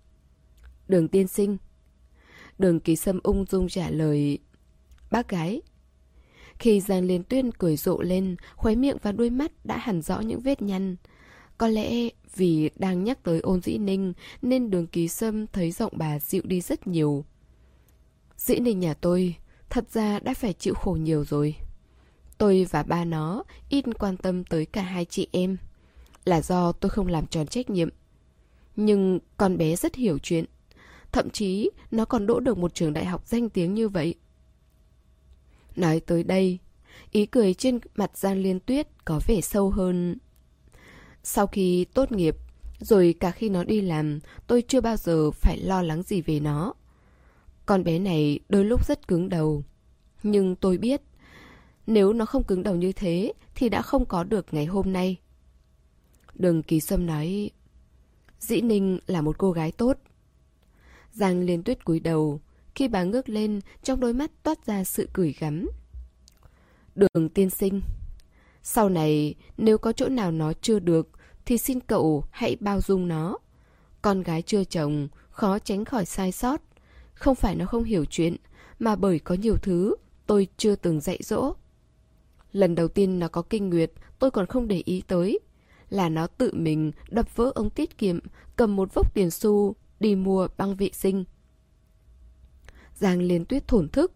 [0.89, 1.57] Đường tiên sinh.
[2.59, 4.39] Đường ký sâm ung dung trả lời...
[5.11, 5.63] Bác gái,
[6.59, 10.21] khi Giang Liên Tuyên cười rộ lên, khóe miệng và đuôi mắt đã hẳn rõ
[10.21, 10.97] những vết nhăn.
[11.59, 14.13] Có lẽ vì đang nhắc tới ôn dĩ ninh
[14.43, 17.25] nên đường ký sâm thấy giọng bà dịu đi rất nhiều.
[18.37, 19.35] Dĩ ninh nhà tôi
[19.71, 21.55] thật ra đã phải chịu khổ nhiều rồi.
[22.39, 25.57] Tôi và ba nó ít quan tâm tới cả hai chị em.
[26.27, 27.89] Là do tôi không làm tròn trách nhiệm.
[28.77, 30.45] Nhưng con bé rất hiểu chuyện.
[31.13, 34.15] Thậm chí nó còn đỗ được một trường đại học danh tiếng như vậy.
[35.77, 36.59] Nói tới đây,
[37.13, 40.19] ý cười trên mặt Giang Liên Tuyết có vẻ sâu hơn.
[41.23, 42.37] Sau khi tốt nghiệp,
[42.81, 46.41] rồi cả khi nó đi làm, tôi chưa bao giờ phải lo lắng gì về
[46.41, 46.75] nó.
[47.67, 49.65] Con bé này đôi lúc rất cứng đầu.
[50.23, 51.03] Nhưng tôi biết,
[51.87, 55.17] nếu nó không cứng đầu như thế thì đã không có được ngày hôm nay.
[56.39, 57.51] Đường Kỳ Sâm nói,
[58.41, 59.99] Dĩ Ninh là một cô gái tốt.
[61.13, 62.41] Giang Liên Tuyết cúi đầu,
[62.75, 65.69] khi bà ngước lên, trong đôi mắt toát ra sự cười gắm.
[66.95, 67.81] Đường tiên sinh
[68.63, 71.09] Sau này, nếu có chỗ nào nó chưa được,
[71.45, 73.39] thì xin cậu hãy bao dung nó.
[74.03, 76.61] Con gái chưa chồng, khó tránh khỏi sai sót.
[77.15, 78.37] Không phải nó không hiểu chuyện,
[78.79, 79.95] mà bởi có nhiều thứ
[80.27, 81.55] tôi chưa từng dạy dỗ.
[82.53, 85.39] Lần đầu tiên nó có kinh nguyệt, tôi còn không để ý tới.
[85.91, 88.19] Là nó tự mình đập vỡ ống tiết kiệm,
[88.57, 91.25] cầm một vốc tiền xu, đi mua băng vệ sinh.
[92.95, 94.13] Giang Liên Tuyết thổn thức.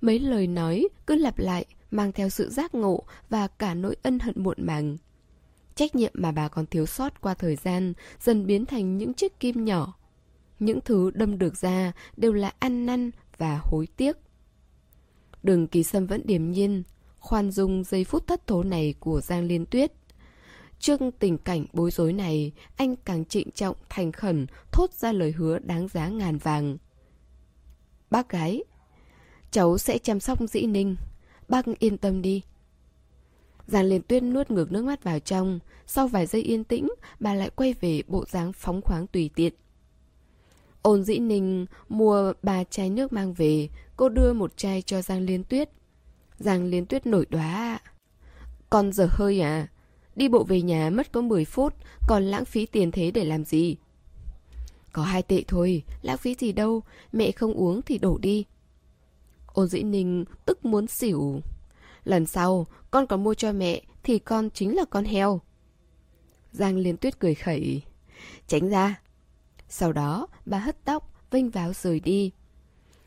[0.00, 4.18] Mấy lời nói cứ lặp lại, mang theo sự giác ngộ và cả nỗi ân
[4.18, 4.96] hận muộn màng.
[5.74, 9.40] Trách nhiệm mà bà còn thiếu sót qua thời gian dần biến thành những chiếc
[9.40, 9.94] kim nhỏ.
[10.58, 14.16] Những thứ đâm được ra đều là ăn năn và hối tiếc.
[15.42, 16.82] Đường kỳ sâm vẫn điềm nhiên,
[17.18, 19.92] khoan dung giây phút thất thố này của Giang Liên Tuyết.
[20.84, 25.32] Trước tình cảnh bối rối này, anh càng trịnh trọng, thành khẩn, thốt ra lời
[25.32, 26.76] hứa đáng giá ngàn vàng.
[28.10, 28.64] Bác gái,
[29.50, 30.96] cháu sẽ chăm sóc dĩ ninh.
[31.48, 32.42] Bác yên tâm đi.
[33.66, 35.58] Giang Liên Tuyết nuốt ngược nước mắt vào trong.
[35.86, 36.88] Sau vài giây yên tĩnh,
[37.20, 39.54] bà lại quay về bộ dáng phóng khoáng tùy tiện.
[40.82, 45.20] Ôn dĩ ninh mua ba chai nước mang về, cô đưa một chai cho Giang
[45.20, 45.70] Liên Tuyết.
[46.38, 47.78] Giang Liên Tuyết nổi đóa
[48.70, 49.68] Con giờ hơi à?
[50.16, 51.74] Đi bộ về nhà mất có 10 phút,
[52.08, 53.76] còn lãng phí tiền thế để làm gì?
[54.92, 58.44] Có hai tệ thôi, lãng phí gì đâu, mẹ không uống thì đổ đi.
[59.46, 61.40] Ôn dĩ ninh tức muốn xỉu.
[62.04, 65.40] Lần sau, con còn mua cho mẹ thì con chính là con heo.
[66.52, 67.82] Giang liên tuyết cười khẩy.
[68.46, 69.00] Tránh ra.
[69.68, 72.32] Sau đó, bà hất tóc, vênh váo rời đi.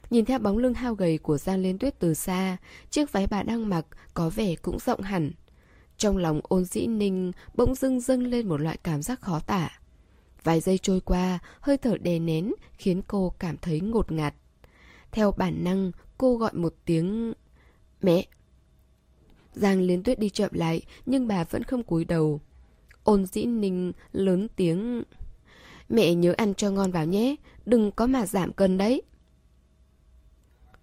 [0.09, 2.57] Nhìn theo bóng lưng hao gầy của Giang Liên Tuyết từ xa,
[2.89, 5.31] chiếc váy bà đang mặc có vẻ cũng rộng hẳn.
[5.97, 9.79] Trong lòng ôn dĩ ninh bỗng dưng dâng lên một loại cảm giác khó tả.
[10.43, 14.33] Vài giây trôi qua, hơi thở đè nén khiến cô cảm thấy ngột ngạt.
[15.11, 17.33] Theo bản năng, cô gọi một tiếng
[18.01, 18.25] mẹ.
[19.53, 22.41] Giang Liên Tuyết đi chậm lại, nhưng bà vẫn không cúi đầu.
[23.03, 25.03] Ôn dĩ ninh lớn tiếng
[25.89, 29.01] Mẹ nhớ ăn cho ngon vào nhé Đừng có mà giảm cân đấy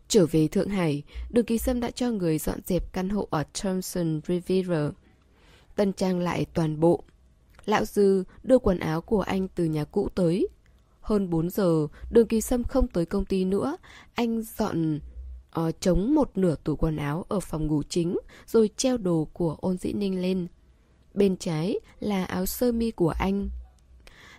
[0.09, 3.45] Trở về Thượng Hải, Đường Kỳ Sâm đã cho người dọn dẹp căn hộ ở
[3.63, 4.91] Thompson River.
[5.75, 7.05] Tân trang lại toàn bộ.
[7.65, 10.49] Lão Dư đưa quần áo của anh từ nhà cũ tới.
[11.01, 13.77] Hơn 4 giờ, Đường Kỳ Sâm không tới công ty nữa.
[14.15, 15.01] Anh dọn
[15.51, 19.29] ờ, uh, chống một nửa tủ quần áo ở phòng ngủ chính, rồi treo đồ
[19.33, 20.47] của ôn dĩ ninh lên.
[21.15, 23.49] Bên trái là áo sơ mi của anh.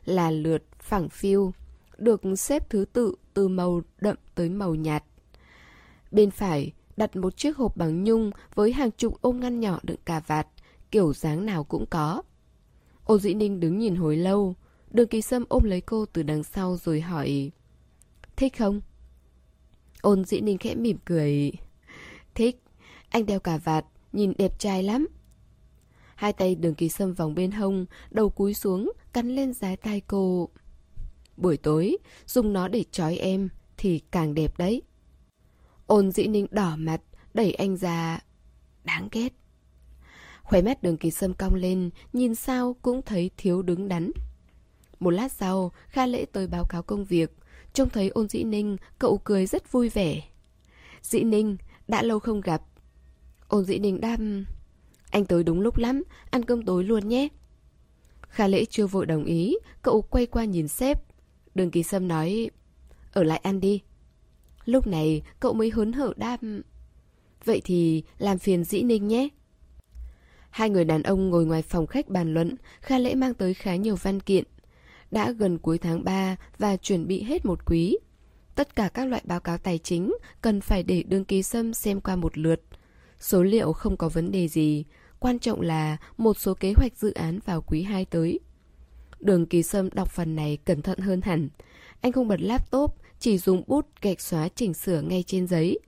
[0.05, 1.53] Là lượt phẳng phiu,
[1.97, 5.03] được xếp thứ tự từ màu đậm tới màu nhạt.
[6.11, 9.99] Bên phải đặt một chiếc hộp bằng nhung với hàng chục ôm ngăn nhỏ đựng
[10.05, 10.47] cà vạt,
[10.95, 12.23] kiểu dáng nào cũng có.
[13.03, 14.55] Ô Dĩ Ninh đứng nhìn hồi lâu,
[14.91, 17.51] đường kỳ sâm ôm lấy cô từ đằng sau rồi hỏi
[18.35, 18.81] Thích không?
[20.01, 21.51] Ôn Dĩ Ninh khẽ mỉm cười
[22.35, 22.63] Thích,
[23.09, 25.07] anh đeo cà vạt, nhìn đẹp trai lắm.
[26.15, 30.01] Hai tay đường kỳ sâm vòng bên hông, đầu cúi xuống, cắn lên dái tai
[30.01, 30.49] cô.
[31.37, 34.81] Buổi tối, dùng nó để trói em, thì càng đẹp đấy.
[35.85, 37.01] Ôn dĩ ninh đỏ mặt,
[37.33, 38.19] đẩy anh ra.
[38.83, 39.44] Đáng ghét.
[40.45, 44.11] Khóe mắt đường kỳ sâm cong lên, nhìn sao cũng thấy thiếu đứng đắn.
[44.99, 47.31] Một lát sau, Kha Lễ tới báo cáo công việc.
[47.73, 50.21] Trông thấy ôn dĩ ninh, cậu cười rất vui vẻ.
[51.01, 52.61] Dĩ ninh, đã lâu không gặp.
[53.47, 54.45] Ôn dĩ ninh đam...
[55.11, 57.27] Anh tới đúng lúc lắm, ăn cơm tối luôn nhé.
[58.21, 61.03] Kha Lễ chưa vội đồng ý, cậu quay qua nhìn sếp.
[61.55, 62.49] Đường kỳ sâm nói,
[63.13, 63.81] ở lại ăn đi.
[64.65, 66.61] Lúc này cậu mới hớn hở đam...
[67.45, 69.29] Vậy thì làm phiền dĩ ninh nhé
[70.55, 73.75] Hai người đàn ông ngồi ngoài phòng khách bàn luận Kha lễ mang tới khá
[73.75, 74.43] nhiều văn kiện.
[75.11, 77.97] Đã gần cuối tháng 3 và chuẩn bị hết một quý.
[78.55, 82.01] Tất cả các loại báo cáo tài chính cần phải để đương ký sâm xem
[82.01, 82.61] qua một lượt.
[83.19, 84.83] Số liệu không có vấn đề gì
[85.19, 88.39] Quan trọng là một số kế hoạch dự án vào quý 2 tới.
[89.19, 91.49] Đường kỳ sâm đọc phần này cẩn thận hơn hẳn.
[92.01, 95.79] Anh không bật laptop chỉ dùng bút gạch xóa chỉnh sửa ngay trên giấy.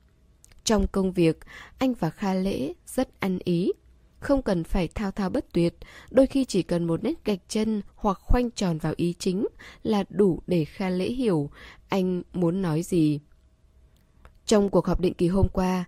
[0.64, 1.40] Trong công việc,
[1.78, 3.72] anh và Kha Lễ rất ăn ý.
[4.20, 5.76] Không cần phải thao thao bất tuyệt,
[6.12, 9.48] đôi khi chỉ cần một nét gạch chân hoặc khoanh tròn vào ý chính
[9.84, 11.50] là đủ để Kha Lễ hiểu
[11.90, 13.20] anh muốn nói gì.
[14.46, 15.86] Trong cuộc họp định kỳ hôm qua,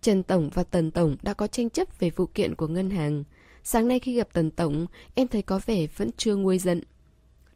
[0.00, 3.24] Trần Tổng và Tần Tổng đã có tranh chấp về vụ kiện của ngân hàng.
[3.64, 6.82] Sáng nay khi gặp Tần Tổng, em thấy có vẻ vẫn chưa nguôi giận.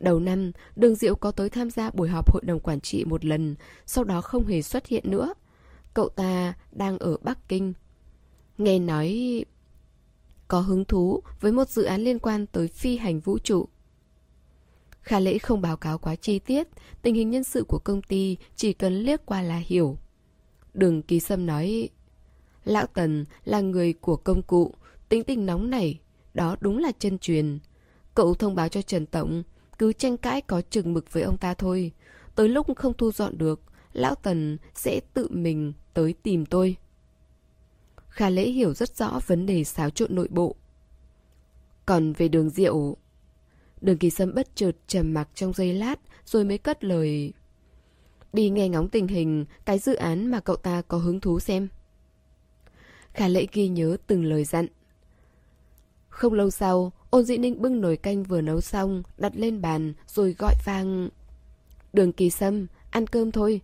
[0.01, 3.25] Đầu năm, Đường Diệu có tới tham gia buổi họp hội đồng quản trị một
[3.25, 3.55] lần,
[3.87, 5.35] sau đó không hề xuất hiện nữa.
[5.95, 7.73] Cậu ta đang ở Bắc Kinh.
[8.59, 9.45] Nghe nói
[10.51, 13.69] có hứng thú với một dự án liên quan tới phi hành vũ trụ.
[15.03, 16.69] Khả lễ không báo cáo quá chi tiết,
[17.03, 19.97] tình hình nhân sự của công ty chỉ cần liếc qua là hiểu.
[20.75, 21.89] Đường Kỳ Sâm nói,
[22.65, 24.75] Lão Tần là người của công cụ,
[25.09, 26.01] tính tình nóng nảy,
[26.35, 27.59] đó đúng là chân truyền.
[28.15, 29.43] Cậu thông báo cho Trần Tổng,
[29.79, 31.93] cứ tranh cãi có chừng mực với ông ta thôi.
[32.35, 33.61] Tới lúc không thu dọn được,
[33.93, 36.77] lão Tần sẽ tự mình tới tìm tôi.
[38.21, 40.57] Khả lễ hiểu rất rõ vấn đề xáo trộn nội bộ.
[41.87, 42.97] Còn về đường rượu...
[43.81, 47.33] Đường kỳ sâm bất chợt trầm mặc trong giây lát rồi mới cất lời.
[48.33, 51.69] Đi nghe ngóng tình hình cái dự án mà cậu ta có hứng thú xem.
[53.13, 54.67] Khả lễ ghi nhớ từng lời dặn.
[56.09, 59.95] Không lâu sau, ôn dĩ ninh bưng nồi canh vừa nấu xong, đặt lên bàn,
[60.07, 61.09] rồi gọi vang.
[61.93, 63.61] Đường kỳ sâm, ăn cơm thôi.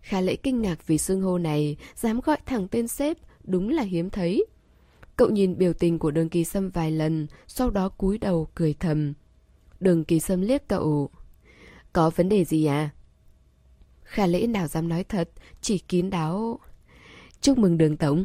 [0.00, 3.82] Khả lễ kinh ngạc vì xưng hô này, dám gọi thẳng tên sếp, đúng là
[3.82, 4.46] hiếm thấy.
[5.16, 8.74] Cậu nhìn biểu tình của đường kỳ sâm vài lần, sau đó cúi đầu cười
[8.74, 9.12] thầm.
[9.80, 11.10] Đường kỳ sâm liếc cậu.
[11.92, 12.90] Có vấn đề gì à?
[14.02, 15.30] Khả lễ nào dám nói thật,
[15.60, 16.60] chỉ kín đáo.
[17.40, 18.24] Chúc mừng đường tổng.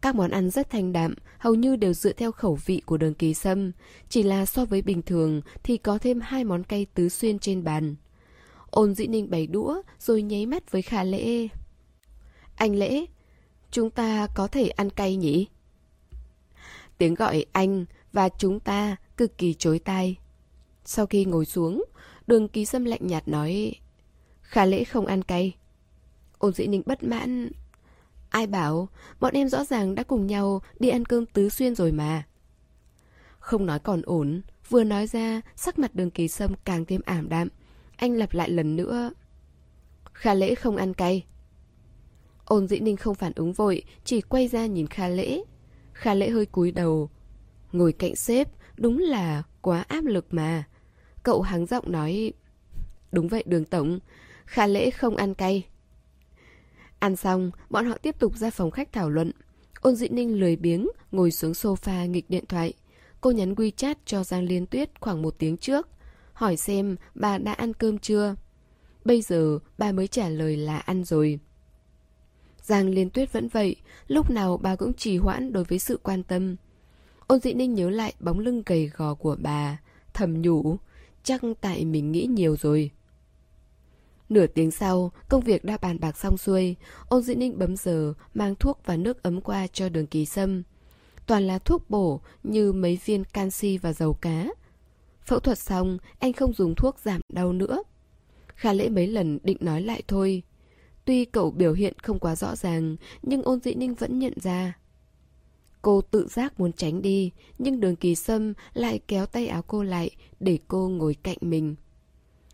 [0.00, 3.14] Các món ăn rất thanh đạm, hầu như đều dựa theo khẩu vị của đường
[3.14, 3.72] kỳ sâm.
[4.08, 7.64] Chỉ là so với bình thường thì có thêm hai món cay tứ xuyên trên
[7.64, 7.94] bàn.
[8.70, 11.48] Ôn dĩ ninh bày đũa rồi nháy mắt với Khả Lễ.
[12.54, 13.06] Anh Lễ,
[13.74, 15.48] chúng ta có thể ăn cay nhỉ?
[16.98, 20.16] Tiếng gọi anh và chúng ta cực kỳ chối tai.
[20.84, 21.84] Sau khi ngồi xuống,
[22.26, 23.74] đường ký sâm lạnh nhạt nói
[24.42, 25.56] Khả Lễ không ăn cay.
[26.38, 27.50] Ôn dĩ ninh bất mãn
[28.28, 28.88] Ai bảo,
[29.20, 32.22] bọn em rõ ràng đã cùng nhau đi ăn cơm tứ xuyên rồi mà.
[33.38, 37.28] Không nói còn ổn, vừa nói ra, sắc mặt đường kỳ sâm càng thêm ảm
[37.28, 37.48] đạm.
[37.96, 39.12] Anh lặp lại lần nữa.
[40.12, 41.24] Khả lễ không ăn cay.
[42.44, 45.42] Ôn dĩ ninh không phản ứng vội, chỉ quay ra nhìn Kha lễ.
[45.92, 47.10] Kha lễ hơi cúi đầu.
[47.72, 50.64] Ngồi cạnh sếp, đúng là quá áp lực mà.
[51.22, 52.32] Cậu hắng giọng nói.
[53.12, 53.98] Đúng vậy đường tổng,
[54.44, 55.66] Kha lễ không ăn cay.
[56.98, 59.32] Ăn xong, bọn họ tiếp tục ra phòng khách thảo luận.
[59.80, 62.72] Ôn dĩ ninh lười biếng, ngồi xuống sofa nghịch điện thoại.
[63.20, 65.88] cô nhắn WeChat cho Giang Liên Tuyết khoảng một tiếng trước,
[66.32, 68.34] hỏi xem bà đã ăn cơm chưa.
[69.04, 71.38] Bây giờ bà mới trả lời là ăn rồi.
[72.64, 76.22] Giang Liên Tuyết vẫn vậy, lúc nào bà cũng trì hoãn đối với sự quan
[76.22, 76.56] tâm.
[77.26, 79.80] Ôn dị ninh nhớ lại bóng lưng gầy gò của bà,
[80.14, 80.76] thầm nhủ,
[81.22, 82.90] chắc tại mình nghĩ nhiều rồi.
[84.28, 86.76] Nửa tiếng sau, công việc đã bàn bạc xong xuôi,
[87.08, 90.62] ôn dị ninh bấm giờ, mang thuốc và nước ấm qua cho đường kỳ sâm.
[91.26, 94.46] Toàn là thuốc bổ như mấy viên canxi và dầu cá.
[95.26, 97.82] Phẫu thuật xong, anh không dùng thuốc giảm đau nữa.
[98.46, 100.42] Khả lễ mấy lần định nói lại thôi.
[101.04, 104.78] Tuy cậu biểu hiện không quá rõ ràng, nhưng ôn dĩ ninh vẫn nhận ra.
[105.82, 109.82] Cô tự giác muốn tránh đi, nhưng đường kỳ sâm lại kéo tay áo cô
[109.82, 111.74] lại để cô ngồi cạnh mình.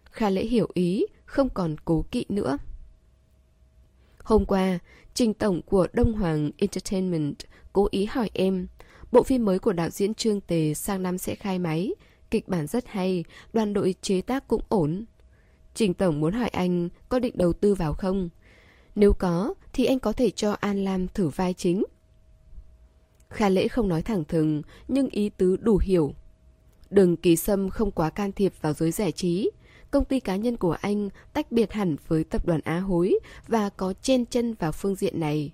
[0.05, 2.59] kha lễ hiểu ý, không còn cố kỵ nữa.
[4.25, 4.79] Hôm qua,
[5.15, 7.35] trình tổng của Đông Hoàng Entertainment
[7.73, 8.67] cố ý hỏi em,
[9.13, 11.95] bộ phim mới của đạo diễn Trương Tề sang năm sẽ khai máy,
[12.31, 15.05] kịch bản rất hay, đoàn đội chế tác cũng ổn.
[15.75, 18.29] Trình tổng muốn hỏi anh có định đầu tư vào không?
[18.95, 21.85] Nếu có, thì anh có thể cho An Lam thử vai chính.
[23.29, 26.15] Kha lễ không nói thẳng thừng, nhưng ý tứ đủ hiểu.
[26.91, 29.51] Đừng kỳ sâm không quá can thiệp vào giới giải trí.
[29.91, 33.69] Công ty cá nhân của anh tách biệt hẳn với tập đoàn Á Hối và
[33.69, 35.53] có chen chân vào phương diện này.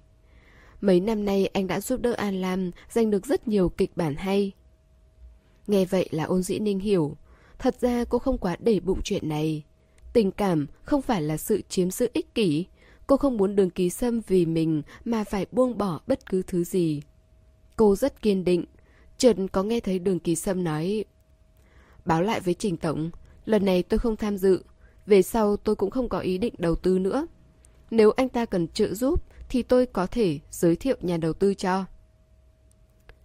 [0.81, 4.15] Mấy năm nay anh đã giúp đỡ An Lam giành được rất nhiều kịch bản
[4.15, 4.53] hay.
[5.67, 7.17] Nghe vậy là ôn dĩ ninh hiểu.
[7.59, 9.65] Thật ra cô không quá để bụng chuyện này.
[10.13, 12.67] Tình cảm không phải là sự chiếm giữ ích kỷ.
[13.07, 16.65] Cô không muốn đường ký sâm vì mình mà phải buông bỏ bất cứ thứ
[16.65, 17.03] gì.
[17.77, 18.65] Cô rất kiên định.
[19.19, 21.05] Chợt có nghe thấy đường ký sâm nói,
[22.05, 23.11] Báo lại với Trình Tổng,
[23.45, 24.63] Lần này tôi không tham dự,
[25.07, 27.27] Về sau tôi cũng không có ý định đầu tư nữa
[27.91, 31.55] Nếu anh ta cần trợ giúp Thì tôi có thể giới thiệu nhà đầu tư
[31.55, 31.85] cho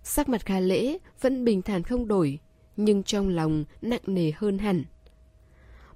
[0.03, 2.39] Sắc mặt Kha Lễ vẫn bình thản không đổi,
[2.77, 4.83] Nhưng trong lòng nặng nề hơn hẳn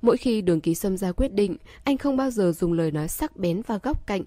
[0.06, 3.08] Mỗi khi đường ký sâm ra quyết định Anh không bao giờ dùng lời nói
[3.08, 4.24] sắc bén và góc cạnh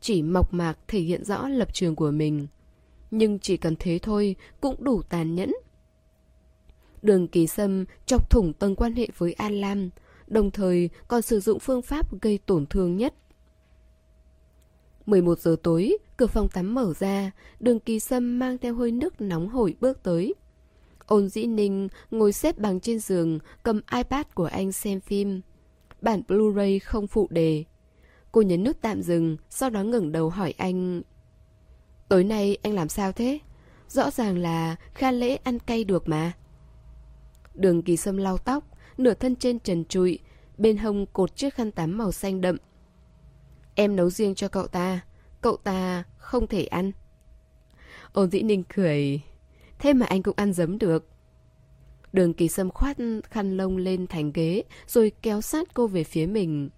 [0.00, 2.46] Chỉ mộc mạc thể hiện rõ lập trường của mình
[3.10, 5.52] nhưng chỉ cần thế thôi cũng đủ tàn nhẫn.
[7.02, 9.90] Đường Kỳ Sâm chọc thủng tầng quan hệ với An Lam,
[10.26, 13.14] đồng thời còn sử dụng phương pháp gây tổn thương nhất.
[15.06, 19.20] 11 giờ tối, cửa phòng tắm mở ra, đường Kỳ Sâm mang theo hơi nước
[19.20, 20.34] nóng hổi bước tới.
[21.06, 25.40] Ôn dĩ ninh ngồi xếp bằng trên giường, cầm iPad của anh xem phim.
[26.00, 27.64] Bản Blu-ray không phụ đề.
[28.32, 31.02] Cô nhấn nút tạm dừng, sau đó ngẩng đầu hỏi anh...
[32.08, 33.38] Tối nay anh làm sao thế?
[33.88, 36.32] Rõ ràng là Kha Lễ ăn cay được mà.
[37.54, 38.64] Đường kỳ sâm lau tóc,
[38.98, 40.18] nửa thân trên trần trụi,
[40.58, 42.56] bên hông cột chiếc khăn tắm màu xanh đậm.
[43.74, 45.00] Em nấu riêng cho cậu ta,
[45.40, 46.92] cậu ta không thể ăn.
[48.12, 49.20] Ôn dĩ ninh cười,
[49.78, 51.08] thế mà anh cũng ăn dấm được.
[52.12, 52.96] Đường kỳ sâm khoát
[53.30, 56.70] khăn lông lên thành ghế rồi kéo sát cô về phía mình.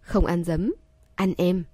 [0.00, 0.74] Không ăn dấm,
[1.14, 1.64] ăn em.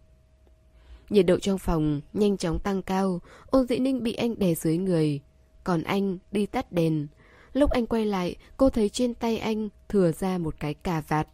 [1.10, 4.76] Nhiệt độ trong phòng nhanh chóng tăng cao, ôn dĩ ninh bị anh đè dưới
[4.76, 5.20] người.
[5.64, 7.06] Còn anh đi tắt đèn.
[7.52, 11.28] Lúc anh quay lại, cô thấy trên tay anh thừa ra một cái cà vạt.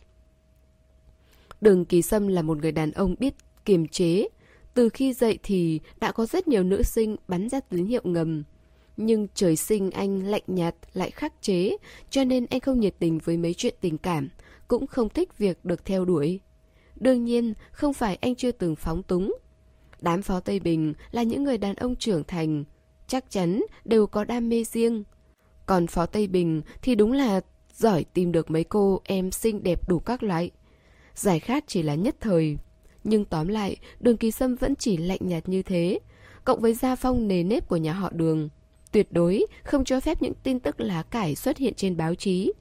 [1.60, 4.28] Đường Kỳ Sâm là một người đàn ông biết kiềm chế.
[4.74, 8.42] Từ khi dậy thì đã có rất nhiều nữ sinh bắn ra tín hiệu ngầm.
[9.02, 11.76] Nhưng trời sinh anh lạnh nhạt lại khắc chế,
[12.10, 14.28] cho nên anh không nhiệt tình với mấy chuyện tình cảm,
[14.68, 16.40] cũng không thích việc được theo đuổi.
[16.96, 19.32] Đương nhiên, không phải anh chưa từng phóng túng,
[20.00, 22.64] Đám phó Tây Bình là những người đàn ông trưởng thành,
[23.06, 25.04] chắc chắn đều có đam mê riêng.
[25.66, 27.40] Còn phó Tây Bình thì đúng là
[27.74, 30.50] giỏi tìm được mấy cô em xinh đẹp đủ các loại.
[31.14, 32.56] Giải khát chỉ là nhất thời.
[33.04, 35.98] Nhưng tóm lại, đường kỳ sâm vẫn chỉ lạnh nhạt như thế.
[36.44, 38.48] Cộng với gia phong nề nếp của nhà họ đường.
[38.92, 42.52] Tuyệt đối không cho phép những tin tức lá cải xuất hiện trên báo chí.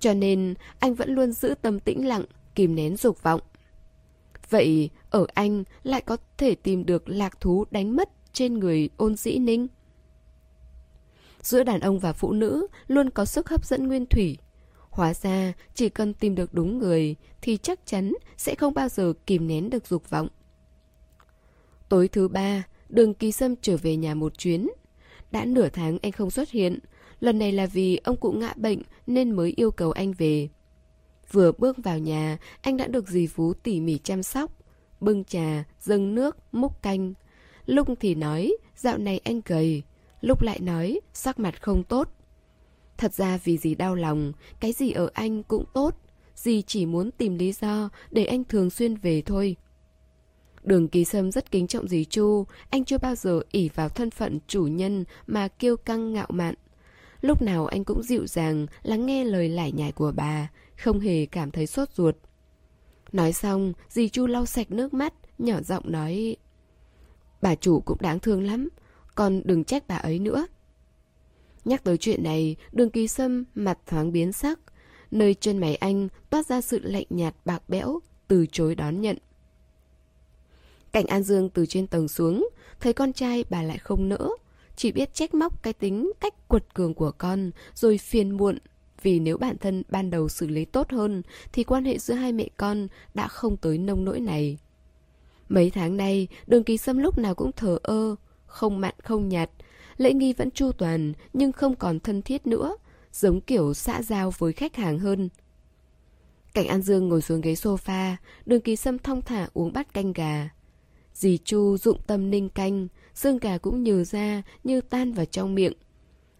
[0.00, 2.24] Cho nên, anh vẫn luôn giữ tâm tĩnh lặng,
[2.54, 3.40] kìm nén dục vọng.
[4.50, 9.16] Vậy ở anh lại có thể tìm được lạc thú đánh mất trên người ôn
[9.16, 9.66] dĩ ninh?
[11.42, 14.38] Giữa đàn ông và phụ nữ luôn có sức hấp dẫn nguyên thủy.
[14.90, 19.12] Hóa ra chỉ cần tìm được đúng người thì chắc chắn sẽ không bao giờ
[19.26, 20.28] kìm nén được dục vọng.
[21.88, 24.68] Tối thứ ba, đường kỳ sâm trở về nhà một chuyến.
[25.30, 26.78] Đã nửa tháng anh không xuất hiện.
[27.20, 30.48] Lần này là vì ông cụ ngã bệnh nên mới yêu cầu anh về.
[31.32, 34.52] Vừa bước vào nhà, anh đã được dì Phú tỉ mỉ chăm sóc.
[35.00, 37.12] Bưng trà, dâng nước, múc canh.
[37.66, 39.82] Lúc thì nói, dạo này anh gầy.
[40.20, 42.08] Lúc lại nói, sắc mặt không tốt.
[42.96, 45.96] Thật ra vì dì đau lòng, cái gì ở anh cũng tốt.
[46.34, 49.56] Dì chỉ muốn tìm lý do để anh thường xuyên về thôi.
[50.66, 54.10] Đường Kỳ Sâm rất kính trọng dì Chu, anh chưa bao giờ ỉ vào thân
[54.10, 56.54] phận chủ nhân mà kiêu căng ngạo mạn.
[57.20, 61.26] Lúc nào anh cũng dịu dàng lắng nghe lời lải nhải của bà, không hề
[61.26, 62.16] cảm thấy sốt ruột.
[63.12, 66.36] Nói xong, dì Chu lau sạch nước mắt, nhỏ giọng nói
[67.42, 68.68] Bà chủ cũng đáng thương lắm,
[69.14, 70.46] con đừng trách bà ấy nữa.
[71.64, 74.60] Nhắc tới chuyện này, đường ký sâm mặt thoáng biến sắc.
[75.10, 77.98] Nơi chân mày anh toát ra sự lạnh nhạt bạc bẽo,
[78.28, 79.16] từ chối đón nhận.
[80.96, 82.48] Cảnh An Dương từ trên tầng xuống,
[82.80, 84.28] thấy con trai bà lại không nỡ.
[84.76, 88.58] Chỉ biết trách móc cái tính cách quật cường của con, rồi phiền muộn.
[89.02, 91.22] Vì nếu bản thân ban đầu xử lý tốt hơn,
[91.52, 94.58] thì quan hệ giữa hai mẹ con đã không tới nông nỗi này.
[95.48, 98.16] Mấy tháng nay, đường kỳ sâm lúc nào cũng thờ ơ,
[98.46, 99.50] không mặn không nhạt.
[99.96, 102.76] Lễ nghi vẫn chu toàn, nhưng không còn thân thiết nữa,
[103.12, 105.28] giống kiểu xã giao với khách hàng hơn.
[106.54, 108.14] Cảnh An Dương ngồi xuống ghế sofa,
[108.46, 110.48] đường kỳ sâm thong thả uống bát canh gà.
[111.16, 115.54] Dì Chu dụng tâm ninh canh, xương gà cũng nhừ ra như tan vào trong
[115.54, 115.72] miệng.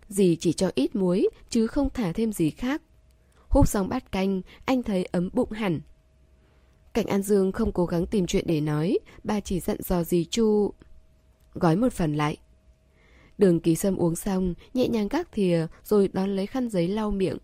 [0.08, 2.82] Dì chỉ cho ít muối, chứ không thả thêm gì khác.
[3.48, 5.80] Húp xong bát canh, anh thấy ấm bụng hẳn.
[6.94, 10.24] Cảnh An Dương không cố gắng tìm chuyện để nói, bà chỉ dặn dò dì
[10.24, 10.72] Chu.
[11.54, 12.36] Gói một phần lại.
[13.38, 17.10] Đường kỳ sâm uống xong, nhẹ nhàng các thìa, rồi đón lấy khăn giấy lau
[17.10, 17.38] miệng.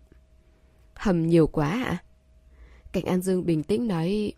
[0.93, 1.83] Hầm nhiều quá ạ?
[1.83, 2.03] À?
[2.91, 4.33] Cảnh An Dương bình tĩnh nói...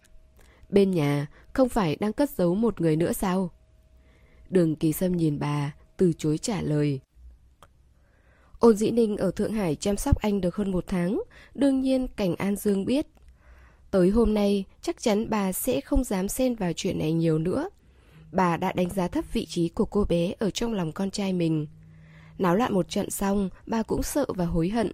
[0.70, 3.50] Bên nhà, không phải đang cất giấu một người nữa sao?
[4.50, 7.00] Đường kỳ sâm nhìn bà, từ chối trả lời.
[8.60, 11.22] Ôn dĩ ninh ở Thượng Hải chăm sóc anh được hơn một tháng,
[11.56, 13.08] đương nhiên Cảnh An Dương biết.
[13.92, 17.70] Tới hôm nay, chắc chắn bà sẽ không dám xen vào chuyện này nhiều nữa.
[18.32, 21.34] Bà đã đánh giá thấp vị trí của cô bé ở trong lòng con trai
[21.34, 21.68] mình.
[22.38, 24.92] Náo loạn một trận xong, bà cũng sợ và hối hận.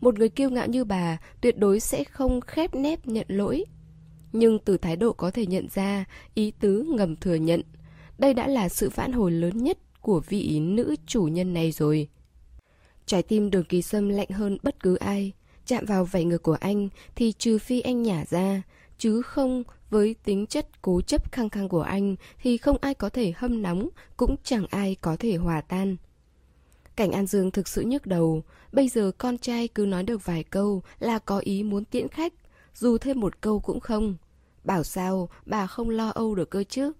[0.00, 3.64] Một người kiêu ngạo như bà tuyệt đối sẽ không khép nép nhận lỗi.
[4.32, 6.04] Nhưng từ thái độ có thể nhận ra,
[6.34, 7.62] ý tứ ngầm thừa nhận.
[8.18, 12.08] Đây đã là sự phản hồi lớn nhất của vị nữ chủ nhân này rồi.
[13.06, 15.32] Trái tim đường kỳ sâm lạnh hơn bất cứ ai.
[15.66, 18.62] Chạm vào vảy ngực của anh thì trừ phi anh nhả ra,
[18.98, 23.08] chứ không với tính chất cố chấp khăng khăng của anh thì không ai có
[23.08, 25.96] thể hâm nóng, cũng chẳng ai có thể hòa tan.
[26.96, 30.44] Cảnh An Dương thực sự nhức đầu, bây giờ con trai cứ nói được vài
[30.44, 32.34] câu là có ý muốn tiễn khách,
[32.74, 34.16] dù thêm một câu cũng không.
[34.64, 36.92] Bảo sao bà không lo âu được cơ chứ?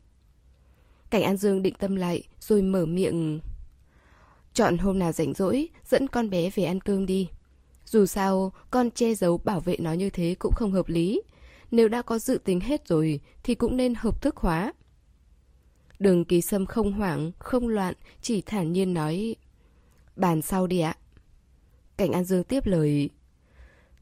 [1.11, 3.41] Cảnh An Dương định tâm lại rồi mở miệng.
[4.55, 7.29] Chọn hôm nào rảnh rỗi, dẫn con bé về ăn cơm đi.
[7.87, 11.23] Dù sao, con che giấu bảo vệ nó như thế cũng không hợp lý.
[11.71, 14.73] Nếu đã có dự tính hết rồi, thì cũng nên hợp thức hóa.
[15.99, 19.37] Đường kỳ sâm không hoảng, không loạn, chỉ thản nhiên nói
[20.17, 20.97] Bàn sau đi ạ.
[21.97, 23.11] Cảnh An Dương tiếp lời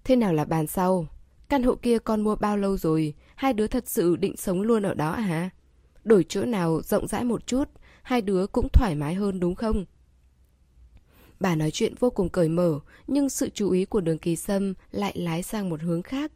[0.05, 1.07] Thế nào là bàn sau?
[1.49, 3.15] Căn hộ kia con mua bao lâu rồi?
[3.35, 5.51] Hai đứa thật sự định sống luôn ở đó à hả?
[6.05, 7.65] Đổi chỗ nào rộng rãi một chút,
[8.03, 9.85] hai đứa cũng thoải mái hơn đúng không?
[11.41, 14.75] Bà nói chuyện vô cùng cởi mở, nhưng sự chú ý của đường kỳ sâm
[14.91, 16.33] lại lái sang một hướng khác.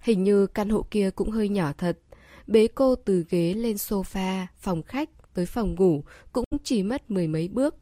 [0.00, 1.98] Hình như căn hộ kia cũng hơi nhỏ thật.
[2.46, 7.28] Bế cô từ ghế lên sofa, phòng khách tới phòng ngủ cũng chỉ mất mười
[7.28, 7.74] mấy bước.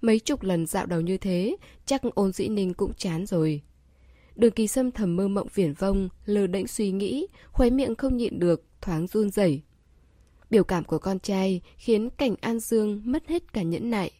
[0.00, 1.56] Mấy chục lần dạo đầu như thế,
[1.86, 3.62] chắc ôn dĩ ninh cũng chán rồi.
[4.40, 8.16] Đường kỳ sâm thầm mơ mộng viển vông, lờ đễnh suy nghĩ, khóe miệng không
[8.16, 9.62] nhịn được, thoáng run rẩy.
[10.50, 14.10] Biểu cảm của con trai khiến cảnh An Dương mất hết cả nhẫn nại.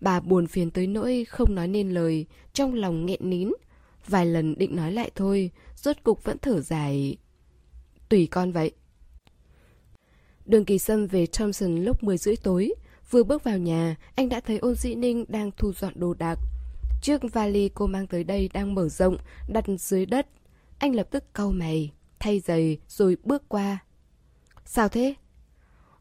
[0.00, 3.50] Bà buồn phiền tới nỗi không nói nên lời, trong lòng nghẹn nín.
[4.06, 7.16] Vài lần định nói lại thôi, rốt cục vẫn thở dài.
[8.08, 8.72] Tùy con vậy.
[10.46, 12.74] Đường kỳ sâm về Thompson lúc 10 rưỡi tối.
[13.10, 16.38] Vừa bước vào nhà, anh đã thấy ôn dĩ ninh đang thu dọn đồ đạc.
[17.02, 19.16] Chiếc vali cô mang tới đây đang mở rộng,
[19.48, 20.26] đặt dưới đất.
[20.78, 23.78] Anh lập tức cau mày, thay giày rồi bước qua.
[24.64, 25.14] Sao thế?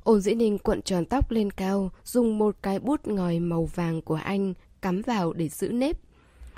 [0.04, 4.02] Ôn dĩ ninh cuộn tròn tóc lên cao, dùng một cái bút ngòi màu vàng
[4.02, 5.97] của anh cắm vào để giữ nếp.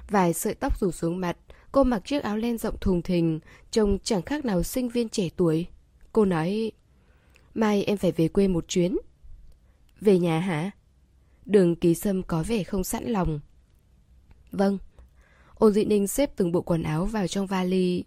[0.10, 1.38] Vài sợi tóc rủ xuống mặt,
[1.72, 3.40] cô mặc chiếc áo len rộng thùng thình,
[3.72, 5.68] trông chẳng khác nào sinh viên trẻ tuổi.
[6.12, 6.72] Cô nói,
[7.54, 8.98] mai em phải về quê một chuyến.
[10.02, 10.72] Về nhà hả?
[11.46, 13.40] Đường ký sâm có vẻ không sẵn lòng.
[14.54, 14.78] Vâng.
[15.56, 18.04] Ôn dị ninh xếp từng bộ quần áo vào trong vali.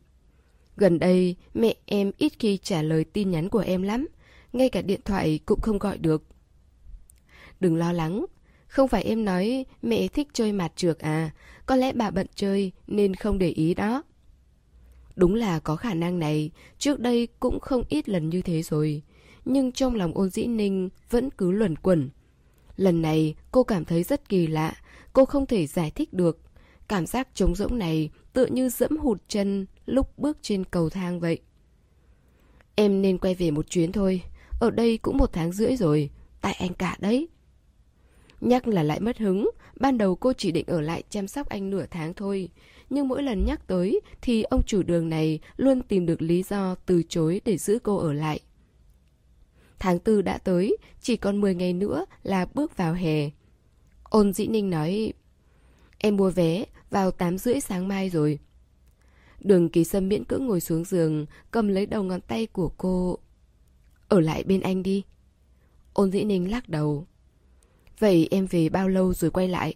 [0.76, 4.08] Gần đây, mẹ em ít khi trả lời tin nhắn của em lắm.
[4.52, 6.22] Ngay cả điện thoại cũng không gọi được.
[7.60, 8.26] Đừng lo lắng.
[8.68, 11.30] Không phải em nói mẹ thích chơi mặt trược à.
[11.66, 14.02] Có lẽ bà bận chơi nên không để ý đó.
[15.16, 16.50] Đúng là có khả năng này.
[16.78, 19.02] Trước đây cũng không ít lần như thế rồi.
[19.44, 22.10] Nhưng trong lòng ôn dĩ ninh vẫn cứ luẩn quẩn.
[22.76, 24.74] Lần này cô cảm thấy rất kỳ lạ.
[25.16, 26.38] Cô không thể giải thích được.
[26.88, 31.20] Cảm giác trống rỗng này tựa như dẫm hụt chân lúc bước trên cầu thang
[31.20, 31.40] vậy.
[32.74, 34.22] Em nên quay về một chuyến thôi.
[34.60, 36.10] Ở đây cũng một tháng rưỡi rồi.
[36.40, 37.28] Tại anh cả đấy.
[38.40, 39.50] Nhắc là lại mất hứng.
[39.76, 42.48] ban đầu cô chỉ định ở lại chăm sóc anh nửa tháng thôi.
[42.90, 46.74] Nhưng mỗi lần nhắc tới thì ông chủ đường này luôn tìm được lý do
[46.86, 48.40] từ chối để giữ cô ở lại.
[49.78, 53.30] Tháng tư đã tới, chỉ còn 10 ngày nữa là bước vào hè.
[54.16, 55.12] Ôn dĩ ninh nói,
[55.98, 58.38] em mua vé vào 8 rưỡi sáng mai rồi.
[59.40, 63.18] Đường kỳ sâm miễn cưỡng ngồi xuống giường, cầm lấy đầu ngón tay của cô.
[64.08, 65.02] Ở lại bên anh đi.
[65.92, 67.06] Ôn dĩ ninh lắc đầu.
[67.98, 69.74] Vậy em về bao lâu rồi quay lại?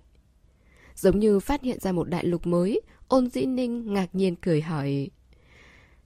[0.95, 4.61] Giống như phát hiện ra một đại lục mới, ôn dĩ ninh ngạc nhiên cười
[4.61, 5.11] hỏi.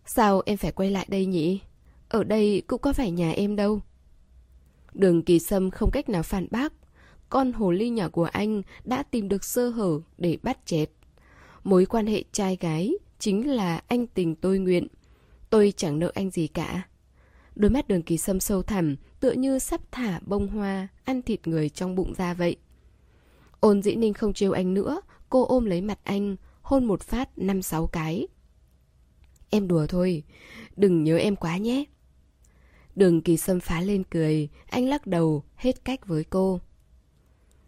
[0.06, 1.60] Sao em phải quay lại đây nhỉ?
[2.08, 3.80] Ở đây cũng có phải nhà em đâu.
[4.92, 6.72] Đường kỳ sâm không cách nào phản bác.
[7.28, 10.90] Con hồ ly nhỏ của anh đã tìm được sơ hở để bắt chẹt.
[11.64, 14.86] Mối quan hệ trai gái chính là anh tình tôi nguyện.
[15.50, 16.88] Tôi chẳng nợ anh gì cả.
[17.54, 21.46] Đôi mắt đường kỳ sâm sâu thẳm, tựa như sắp thả bông hoa, ăn thịt
[21.48, 22.56] người trong bụng ra vậy.
[23.60, 27.38] Ôn dĩ ninh không trêu anh nữa, cô ôm lấy mặt anh, hôn một phát
[27.38, 28.26] năm sáu cái.
[29.50, 30.22] Em đùa thôi,
[30.76, 31.84] đừng nhớ em quá nhé.
[32.96, 36.60] Đường kỳ sâm phá lên cười, anh lắc đầu, hết cách với cô.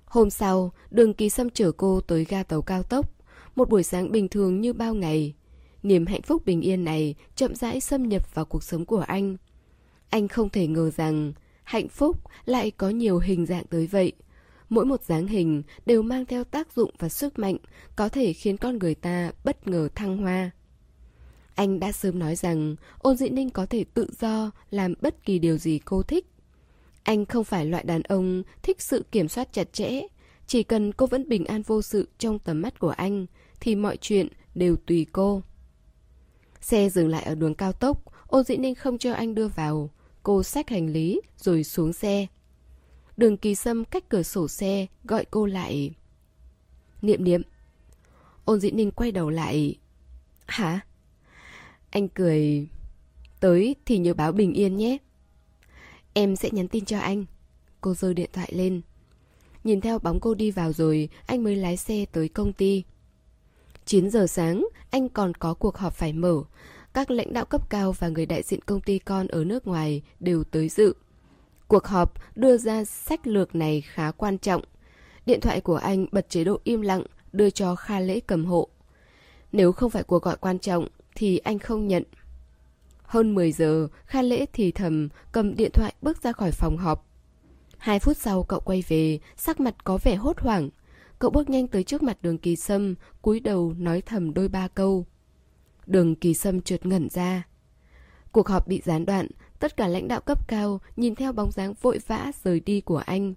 [0.07, 3.11] Hôm sau, đường kỳ sâm chở cô tới ga tàu cao tốc.
[3.55, 5.35] Một buổi sáng bình thường như bao ngày.
[5.83, 9.37] Niềm hạnh phúc bình yên này chậm rãi xâm nhập vào cuộc sống của anh.
[10.11, 11.33] Anh không thể ngờ rằng
[11.65, 14.13] hạnh phúc lại có nhiều hình dạng tới vậy.
[14.69, 17.57] Mỗi một dáng hình đều mang theo tác dụng và sức mạnh
[17.97, 20.51] có thể khiến con người ta bất ngờ thăng hoa.
[21.55, 25.39] Anh đã sớm nói rằng ôn Dĩ ninh có thể tự do làm bất kỳ
[25.39, 26.27] điều gì cô thích.
[27.07, 30.01] Anh không phải loại đàn ông thích sự kiểm soát chặt chẽ.
[30.47, 33.27] Chỉ cần cô vẫn bình an vô sự trong tầm mắt của anh
[33.61, 35.43] thì mọi chuyện đều tùy cô.
[36.61, 39.91] Xe dừng lại ở đường cao tốc, ôn dĩ ninh không cho anh đưa vào.
[40.23, 42.27] Cô xách hành lý rồi xuống xe.
[43.17, 45.95] Đường kỳ sâm cách cửa sổ xe gọi cô lại.
[47.03, 47.43] Niệm niệm.
[48.45, 49.79] Ôn dĩ ninh quay đầu lại.
[50.47, 50.81] Hả?
[51.91, 52.69] Anh cười.
[53.41, 54.99] Tới thì nhớ báo bình yên nhé.
[56.19, 57.25] Em sẽ nhắn tin cho anh.
[57.81, 58.81] Cô giơ điện thoại lên.
[59.65, 62.85] Nhìn theo bóng cô đi vào rồi, anh mới lái xe tới công ty.
[63.85, 66.43] 9 giờ sáng, anh còn có cuộc họp phải mở.
[66.95, 70.03] Các lãnh đạo cấp cao và người đại diện công ty con ở nước ngoài
[70.21, 70.95] đều tới dự.
[71.69, 74.63] Cuộc họp đưa ra sách lược này khá quan trọng.
[75.27, 77.03] Điện thoại của anh bật chế độ im lặng,
[77.33, 78.69] đưa cho Kha Lễ cầm hộ.
[79.53, 82.03] Nếu không phải cuộc gọi quan trọng, thì anh không nhận.
[83.07, 87.07] Hơn 10 giờ, Kha Lễ thì thầm, cầm điện thoại bước ra khỏi phòng họp.
[87.79, 90.71] Hai phút sau cậu quay về, sắc mặt có vẻ hốt hoảng.
[91.19, 94.69] Cậu bước nhanh tới trước mặt đường kỳ sâm, cúi đầu nói thầm đôi ba
[94.69, 95.07] câu.
[95.87, 97.43] Đường kỳ sâm trượt ngẩn ra.
[98.33, 99.27] Cuộc họp bị gián đoạn,
[99.59, 102.99] tất cả lãnh đạo cấp cao nhìn theo bóng dáng vội vã rời đi của
[102.99, 103.35] anh.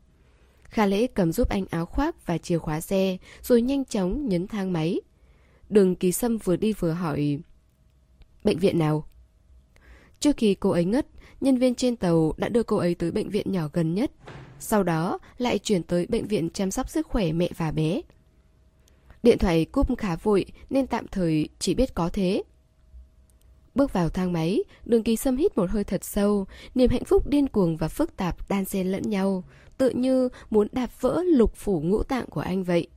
[0.63, 4.47] Kha lễ cầm giúp anh áo khoác và chìa khóa xe, rồi nhanh chóng nhấn
[4.47, 5.01] thang máy.
[5.69, 7.39] Đường kỳ sâm vừa đi vừa hỏi.
[8.43, 9.05] Bệnh viện nào?
[10.19, 11.07] Trước khi cô ấy ngất,
[11.41, 14.11] nhân viên trên tàu đã đưa cô ấy tới bệnh viện nhỏ gần nhất.
[14.59, 18.01] Sau đó lại chuyển tới bệnh viện chăm sóc sức khỏe mẹ và bé.
[19.23, 22.43] Điện thoại cúp khá vội nên tạm thời chỉ biết có thế.
[23.75, 26.45] Bước vào thang máy, đường kỳ sâm hít một hơi thật sâu,
[26.75, 29.43] niềm hạnh phúc điên cuồng và phức tạp đan xen lẫn nhau,
[29.77, 32.87] tự như muốn đạp vỡ lục phủ ngũ tạng của anh vậy.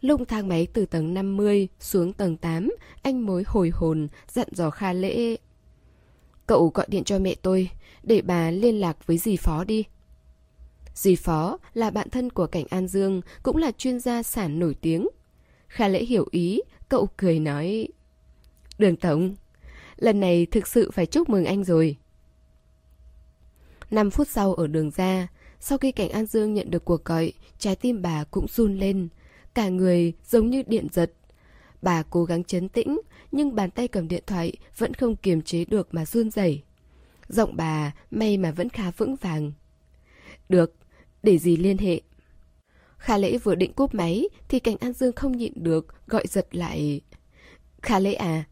[0.00, 2.70] Lúc thang máy từ tầng 50 xuống tầng 8,
[3.02, 5.36] anh mới hồi hồn, dặn dò Kha Lễ.
[6.48, 7.70] Cậu gọi điện cho mẹ tôi,
[8.02, 9.84] để bà liên lạc với dì Phó đi.
[10.94, 14.74] Dì Phó là bạn thân của Cảnh An Dương, cũng là chuyên gia sản nổi
[14.80, 15.08] tiếng.
[15.68, 17.88] Kha Lễ hiểu ý, cậu cười nói.
[18.78, 19.34] Đường Tổng,
[19.96, 21.96] lần này thực sự phải chúc mừng anh rồi.
[23.90, 25.28] 5 phút sau ở đường ra,
[25.60, 29.08] sau khi Cảnh An Dương nhận được cuộc gọi, trái tim bà cũng run lên.
[29.54, 31.12] Cả người giống như điện giật.
[31.82, 33.00] Bà cố gắng chấn tĩnh,
[33.32, 36.62] nhưng bàn tay cầm điện thoại vẫn không kiềm chế được mà run rẩy.
[37.28, 39.52] Giọng bà may mà vẫn khá vững vàng.
[40.48, 40.74] Được,
[41.22, 42.00] để gì liên hệ?
[42.98, 46.56] Khả lễ vừa định cúp máy thì cảnh An Dương không nhịn được, gọi giật
[46.56, 47.00] lại.
[47.82, 48.44] Khả lễ à?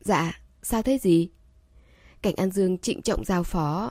[0.00, 1.28] Dạ, sao thế gì?
[2.22, 3.90] Cảnh An Dương trịnh trọng giao phó.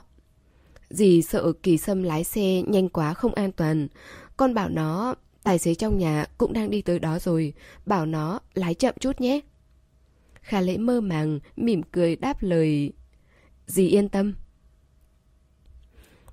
[0.90, 3.88] Dì sợ kỳ sâm lái xe nhanh quá không an toàn.
[4.36, 5.14] Con bảo nó,
[5.46, 7.52] tài xế trong nhà cũng đang đi tới đó rồi.
[7.86, 9.40] Bảo nó lái chậm chút nhé.
[10.40, 12.92] Khả lễ mơ màng, mỉm cười đáp lời.
[13.66, 14.34] Dì yên tâm.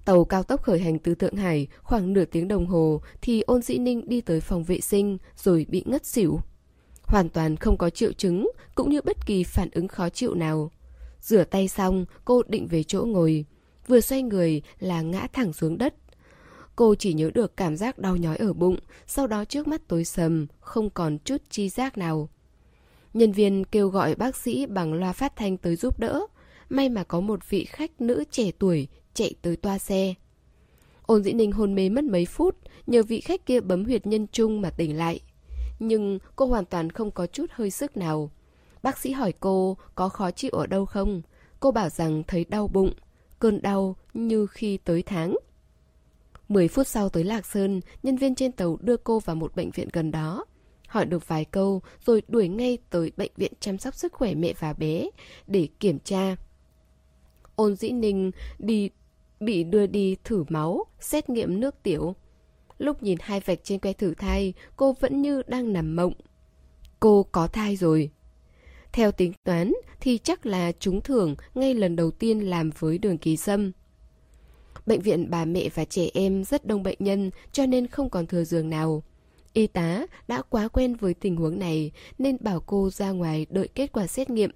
[0.05, 3.61] Tàu cao tốc khởi hành từ Thượng Hải khoảng nửa tiếng đồng hồ thì ôn
[3.61, 6.39] dĩ ninh đi tới phòng vệ sinh rồi bị ngất xỉu.
[7.01, 10.71] Hoàn toàn không có triệu chứng cũng như bất kỳ phản ứng khó chịu nào.
[11.21, 13.45] Rửa tay xong, cô định về chỗ ngồi.
[13.87, 15.93] Vừa xoay người là ngã thẳng xuống đất.
[16.75, 20.05] Cô chỉ nhớ được cảm giác đau nhói ở bụng, sau đó trước mắt tối
[20.05, 22.29] sầm, không còn chút chi giác nào.
[23.13, 26.21] Nhân viên kêu gọi bác sĩ bằng loa phát thanh tới giúp đỡ.
[26.69, 30.13] May mà có một vị khách nữ trẻ tuổi chạy tới toa xe.
[31.05, 32.57] Ôn dĩ ninh hôn mê mất mấy phút,
[32.87, 35.19] nhờ vị khách kia bấm huyệt nhân trung mà tỉnh lại.
[35.79, 38.31] Nhưng cô hoàn toàn không có chút hơi sức nào.
[38.83, 41.21] Bác sĩ hỏi cô có khó chịu ở đâu không?
[41.59, 42.93] Cô bảo rằng thấy đau bụng,
[43.39, 45.35] cơn đau như khi tới tháng.
[46.53, 49.71] 10 phút sau tới Lạc Sơn, nhân viên trên tàu đưa cô vào một bệnh
[49.71, 50.45] viện gần đó.
[50.87, 54.53] Hỏi được vài câu rồi đuổi ngay tới bệnh viện chăm sóc sức khỏe mẹ
[54.59, 55.09] và bé
[55.47, 56.35] để kiểm tra.
[57.55, 58.89] Ôn dĩ ninh đi
[59.39, 62.15] bị đưa đi thử máu, xét nghiệm nước tiểu.
[62.77, 66.13] Lúc nhìn hai vạch trên que thử thai, cô vẫn như đang nằm mộng.
[66.99, 68.11] Cô có thai rồi.
[68.91, 73.17] Theo tính toán thì chắc là trúng thưởng ngay lần đầu tiên làm với đường
[73.17, 73.71] ký sâm.
[74.85, 78.27] Bệnh viện bà mẹ và trẻ em rất đông bệnh nhân cho nên không còn
[78.27, 79.03] thừa giường nào.
[79.53, 83.67] Y tá đã quá quen với tình huống này nên bảo cô ra ngoài đợi
[83.67, 84.51] kết quả xét nghiệm.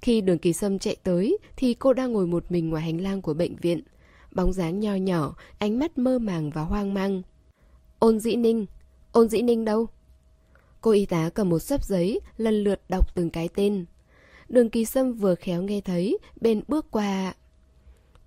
[0.00, 3.22] Khi đường kỳ sâm chạy tới thì cô đang ngồi một mình ngoài hành lang
[3.22, 3.82] của bệnh viện.
[4.32, 7.22] Bóng dáng nho nhỏ, ánh mắt mơ màng và hoang mang.
[7.98, 8.66] Ôn dĩ ninh,
[9.12, 9.86] ôn dĩ ninh đâu?
[10.80, 13.84] Cô y tá cầm một sấp giấy, lần lượt đọc từng cái tên.
[14.48, 17.34] Đường kỳ sâm vừa khéo nghe thấy, bên bước qua...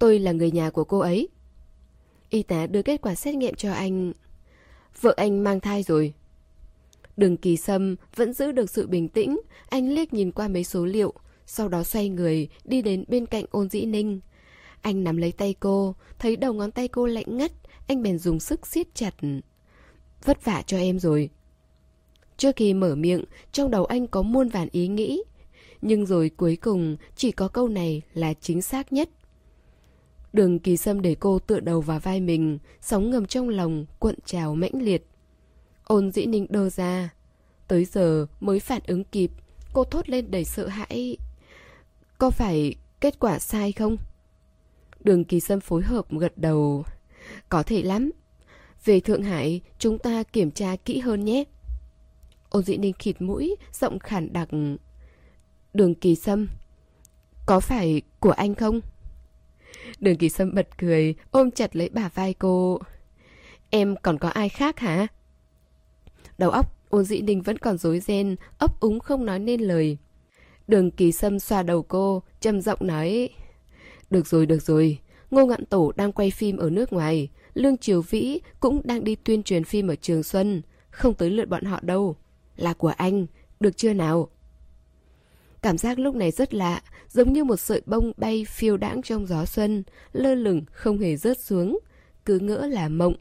[0.02, 1.30] Tôi là người nhà của cô ấy.
[2.30, 4.14] Y tá đưa kết quả xét nghiệm cho anh.
[5.02, 6.14] Vợ anh mang thai rồi.
[7.18, 9.39] Đường kỳ sâm vẫn giữ được sự bình tĩnh,
[9.70, 11.14] anh liếc nhìn qua mấy số liệu,
[11.45, 14.20] sau đó xoay người, đi đến bên cạnh ôn dĩ ninh.
[14.82, 17.52] Anh nắm lấy tay cô, thấy đầu ngón tay cô lạnh ngắt,
[17.88, 19.16] anh bèn dùng sức siết chặt.
[20.24, 21.30] Vất vả cho em rồi.
[22.38, 25.24] Trước khi mở miệng, trong đầu anh có muôn vàn ý nghĩ.
[25.82, 29.10] Nhưng rồi cuối cùng, chỉ có câu này là chính xác nhất.
[30.34, 34.15] Đường kỳ sâm để cô tựa đầu vào vai mình, sóng ngầm trong lòng, cuộn
[34.25, 35.07] trào mãnh liệt.
[35.84, 37.13] Ôn dĩ ninh đơ ra.
[37.67, 39.32] Tới giờ mới phản ứng kịp,
[39.73, 41.17] cô thốt lên đầy sợ hãi.
[42.17, 43.97] Có phải kết quả sai không?
[44.99, 46.84] Đường kỳ sâm phối hợp gật đầu.
[47.49, 48.11] Có thể lắm.
[48.86, 51.43] Về Thượng Hải, chúng ta kiểm tra kỹ hơn nhé.
[52.49, 54.49] Ôn dĩ ninh khịt mũi, giọng khản đặc.
[55.73, 56.47] Đường kỳ sâm,
[57.45, 58.82] có phải của anh không?
[59.99, 62.79] Đường kỳ sâm bật cười, ôm chặt lấy bà vai cô.
[63.69, 65.07] Em còn có ai khác hả?
[66.38, 69.97] Đầu óc ôn dĩ ninh vẫn còn rối ren, ấp úng không nói nên lời.
[70.67, 73.29] Đường kỳ sâm xoa đầu cô, trầm giọng nói.
[74.09, 74.99] Được rồi, được rồi.
[75.32, 77.29] Ngô Ngạn Tổ đang quay phim ở nước ngoài.
[77.53, 80.61] Lương Triều Vĩ cũng đang đi tuyên truyền phim ở Trường Xuân.
[80.89, 82.15] Không tới lượt bọn họ đâu.
[82.55, 83.25] Là của anh,
[83.59, 84.29] được chưa nào?
[85.62, 89.28] Cảm giác lúc này rất lạ, giống như một sợi bông bay phiêu đãng trong
[89.28, 89.84] gió xuân,
[90.14, 91.80] lơ lửng không hề rớt xuống,
[92.26, 93.14] cứ ngỡ là mộng.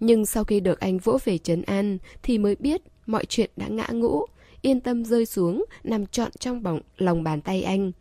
[0.00, 3.68] Nhưng sau khi được anh vỗ về trấn an thì mới biết mọi chuyện đã
[3.68, 4.22] ngã ngũ,
[4.62, 7.92] yên tâm rơi xuống, nằm trọn trong bỏng lòng bàn tay anh.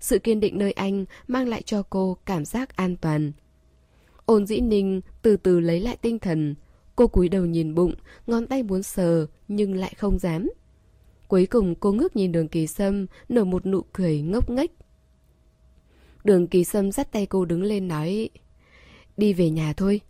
[0.00, 3.32] Sự kiên định nơi anh mang lại cho cô cảm giác an toàn.
[4.26, 6.54] Ôn dĩ ninh từ từ lấy lại tinh thần.
[6.96, 7.94] Cô cúi đầu nhìn bụng,
[8.26, 10.50] ngón tay muốn sờ nhưng lại không dám.
[11.28, 14.70] Cuối cùng cô ngước nhìn đường kỳ sâm, nở một nụ cười ngốc nghếch.
[16.24, 18.28] Đường kỳ sâm dắt tay cô đứng lên nói
[19.16, 20.00] Đi về nhà thôi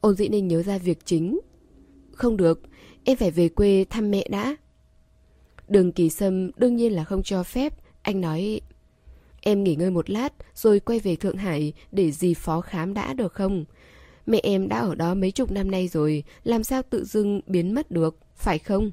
[0.00, 1.40] Ôn dĩ ninh nhớ ra việc chính
[2.12, 2.60] Không được,
[3.04, 4.56] em phải về quê thăm mẹ đã
[5.68, 8.60] Đường kỳ sâm đương nhiên là không cho phép Anh nói
[9.40, 13.14] Em nghỉ ngơi một lát rồi quay về Thượng Hải để dì phó khám đã
[13.14, 13.64] được không?
[14.26, 17.74] Mẹ em đã ở đó mấy chục năm nay rồi, làm sao tự dưng biến
[17.74, 18.90] mất được, phải không?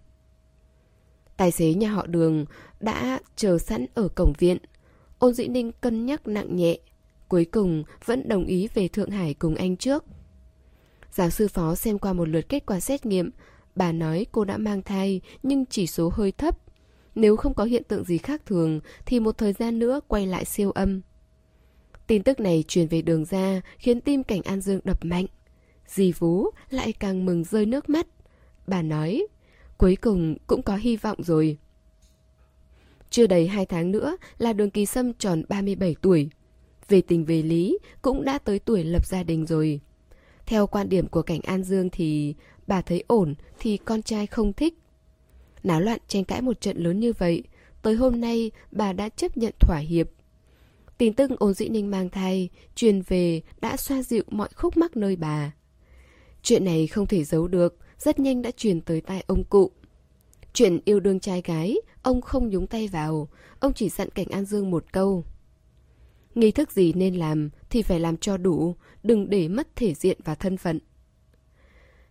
[1.38, 2.46] Tài xế nhà họ đường
[2.80, 4.58] đã chờ sẵn ở cổng viện.
[5.20, 6.78] Ôn dĩ ninh cân nhắc nặng nhẹ.
[7.28, 10.06] Cuối cùng vẫn đồng ý về Thượng Hải cùng anh trước.
[11.12, 13.32] Giáo sư phó xem qua một lượt kết quả xét nghiệm.
[13.76, 16.58] Bà nói cô đã mang thai nhưng chỉ số hơi thấp.
[17.16, 20.46] Nếu không có hiện tượng gì khác thường thì một thời gian nữa quay lại
[20.46, 21.02] siêu âm.
[22.08, 25.26] Tin tức này truyền về đường ra khiến tim cảnh An Dương đập mạnh.
[25.88, 28.08] Dì Vú lại càng mừng rơi nước mắt.
[28.68, 29.28] Bà nói
[29.84, 31.58] Cuối cùng cũng có hy vọng rồi.
[33.10, 36.30] Chưa đầy 2 tháng nữa là đường kỳ sâm tròn 37 tuổi.
[36.90, 39.82] Về tình về lý, cũng đã tới tuổi lập gia đình rồi.
[40.46, 42.36] Theo quan điểm của cảnh An Dương thì
[42.68, 44.74] bà thấy ổn thì con trai không thích.
[45.64, 47.44] Náo loạn tranh cãi một trận lớn như vậy,
[47.82, 50.10] tới hôm nay bà đã chấp nhận thỏa hiệp.
[50.98, 54.98] Tin tức ôn dĩ ninh mang thai, truyền về đã xoa dịu mọi khúc mắc
[54.98, 55.52] nơi bà.
[56.44, 59.72] Chuyện này không thể giấu được, rất nhanh đã truyền tới tai ông cụ.
[60.54, 63.28] Chuyện yêu đương trai gái, ông không nhúng tay vào,
[63.60, 65.24] ông chỉ dặn cảnh An Dương một câu.
[66.36, 70.18] Nghi thức gì nên làm thì phải làm cho đủ, đừng để mất thể diện
[70.24, 70.80] và thân phận.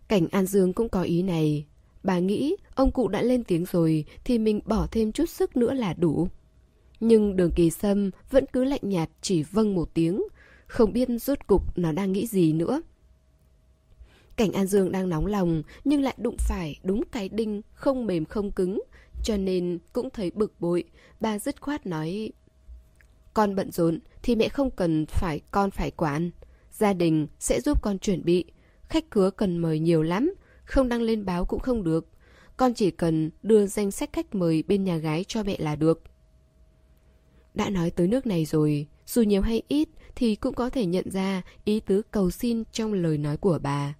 [0.08, 1.66] Cảnh An Dương cũng có ý này.
[2.02, 5.74] Bà nghĩ ông cụ đã lên tiếng rồi thì mình bỏ thêm chút sức nữa
[5.74, 6.28] là đủ.
[7.00, 10.22] Nhưng đường kỳ sâm vẫn cứ lạnh nhạt chỉ vâng một tiếng,
[10.66, 12.82] không biết rốt cục nó đang nghĩ gì nữa.
[14.36, 18.24] Cảnh An Dương đang nóng lòng nhưng lại đụng phải đúng cái đinh không mềm
[18.24, 18.80] không cứng,
[19.24, 20.84] cho nên cũng thấy bực bội,
[21.20, 22.32] bà dứt khoát nói
[23.34, 26.30] Con bận rộn thì mẹ không cần phải con phải quản,
[26.70, 28.44] gia đình sẽ giúp con chuẩn bị,
[28.88, 32.08] khách khứa cần mời nhiều lắm, không đăng lên báo cũng không được,
[32.56, 36.02] con chỉ cần đưa danh sách khách mời bên nhà gái cho mẹ là được.
[37.54, 41.10] Đã nói tới nước này rồi, dù nhiều hay ít thì cũng có thể nhận
[41.10, 43.94] ra ý tứ cầu xin trong lời nói của bà.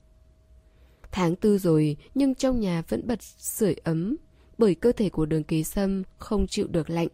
[1.13, 4.17] Tháng tư rồi, nhưng trong nhà vẫn bật sưởi ấm,
[4.59, 7.09] bởi cơ thể của đường kỳ sâm không chịu được lạnh.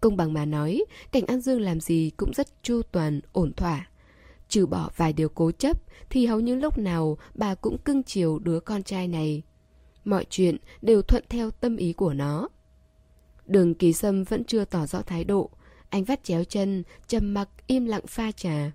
[0.00, 3.88] Công bằng mà nói, cảnh An Dương làm gì cũng rất chu toàn, ổn thỏa.
[4.48, 8.38] Trừ bỏ vài điều cố chấp, thì hầu như lúc nào bà cũng cưng chiều
[8.38, 9.42] đứa con trai này.
[10.04, 12.48] Mọi chuyện đều thuận theo tâm ý của nó.
[13.46, 15.50] Đường kỳ sâm vẫn chưa tỏ rõ thái độ.
[15.88, 18.72] Anh vắt chéo chân, trầm mặc im lặng pha trà.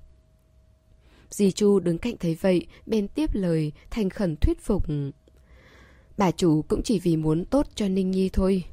[1.34, 4.86] Di Chu đứng cạnh thấy vậy, bên tiếp lời, thành khẩn thuyết phục.
[6.18, 8.64] Bà chủ cũng chỉ vì muốn tốt cho Ninh Nhi thôi.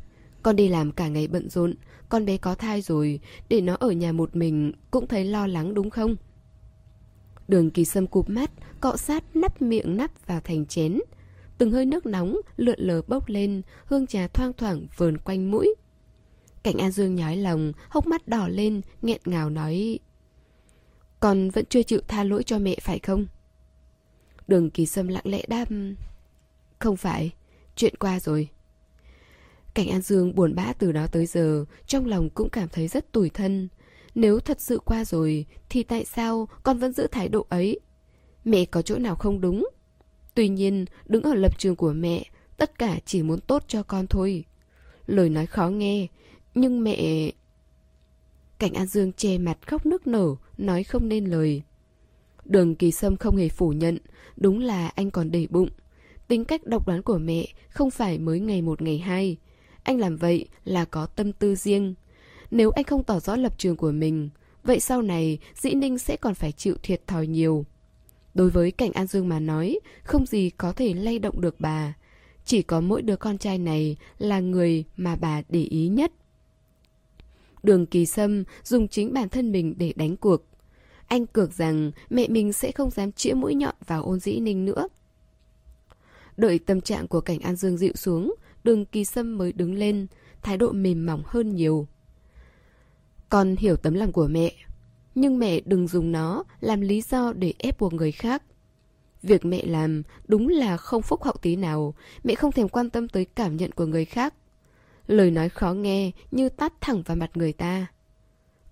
[0.43, 1.75] Con đi làm cả ngày bận rộn,
[2.09, 5.75] con bé có thai rồi, để nó ở nhà một mình cũng thấy lo lắng
[5.75, 6.17] đúng không?
[7.49, 8.51] Đường kỳ sâm cụp mắt,
[8.81, 10.99] cọ sát nắp miệng nắp vào thành chén.
[11.59, 15.75] Từng hơi nước nóng lượn lờ bốc lên, hương trà thoang thoảng vờn quanh mũi.
[16.63, 19.99] Cảnh An Dương nhói lòng, hốc mắt đỏ lên, nghẹn ngào nói
[21.21, 23.27] con vẫn chưa chịu tha lỗi cho mẹ phải không?
[24.49, 25.69] Đường kỳ sâm lặng lẽ đáp
[26.79, 27.31] Không phải,
[27.77, 28.49] chuyện qua rồi.
[29.75, 33.13] Cảnh An Dương buồn bã từ đó tới giờ Trong lòng cũng cảm thấy rất
[33.13, 33.69] tủi thân.
[34.15, 37.81] Nếu thật sự qua rồi Thì tại sao con vẫn giữ thái độ ấy?
[38.45, 39.69] Mẹ có chỗ nào không đúng?
[40.35, 42.25] Tuy nhiên đứng ở lập trường của mẹ
[42.57, 44.45] Tất cả chỉ muốn tốt cho con thôi.
[45.07, 46.07] Lời nói khó nghe
[46.55, 47.31] nhưng mẹ...
[48.59, 50.35] Cảnh An Dương che mặt khóc nức nở,
[50.67, 51.63] nói không nên lời.
[52.45, 53.99] Đường kỳ sâm không hề phủ nhận,
[54.37, 55.69] đúng là anh còn để bụng.
[56.29, 59.37] Tính cách độc đoán của mẹ không phải mới ngày một ngày hai.
[59.83, 61.95] Anh làm vậy là có tâm tư riêng.
[62.51, 64.31] Nếu anh không tỏ rõ lập trường của mình,
[64.65, 67.65] vậy sau này Dĩ Ninh sẽ còn phải chịu thiệt thòi nhiều.
[68.35, 71.95] Đối với Cảnh An Dương mà nói, không gì có thể lay động được bà.
[72.45, 76.13] Chỉ có mỗi đứa con trai này là người mà bà để ý nhất.
[77.63, 80.50] Đường kỳ sâm dùng chính bản thân mình để đánh cuộc.
[81.11, 84.65] Anh cược rằng mẹ mình sẽ không dám chĩa mũi nhọn vào ôn dĩ ninh
[84.65, 84.89] nữa.
[86.37, 88.35] Đợi tâm trạng của cảnh An Dương dịu xuống,
[88.65, 90.07] đường kỳ sâm mới đứng lên,
[90.43, 91.87] thái độ mềm mỏng hơn nhiều.
[93.29, 94.53] Con hiểu tấm lòng của mẹ,
[95.15, 98.43] nhưng mẹ đừng dùng nó làm lý do để ép buộc người khác.
[99.23, 101.95] Việc mẹ làm đúng là không phúc hậu tí nào,
[102.25, 104.35] mẹ không thèm quan tâm tới cảm nhận của người khác.
[105.07, 107.87] Lời nói khó nghe như tát thẳng vào mặt người ta.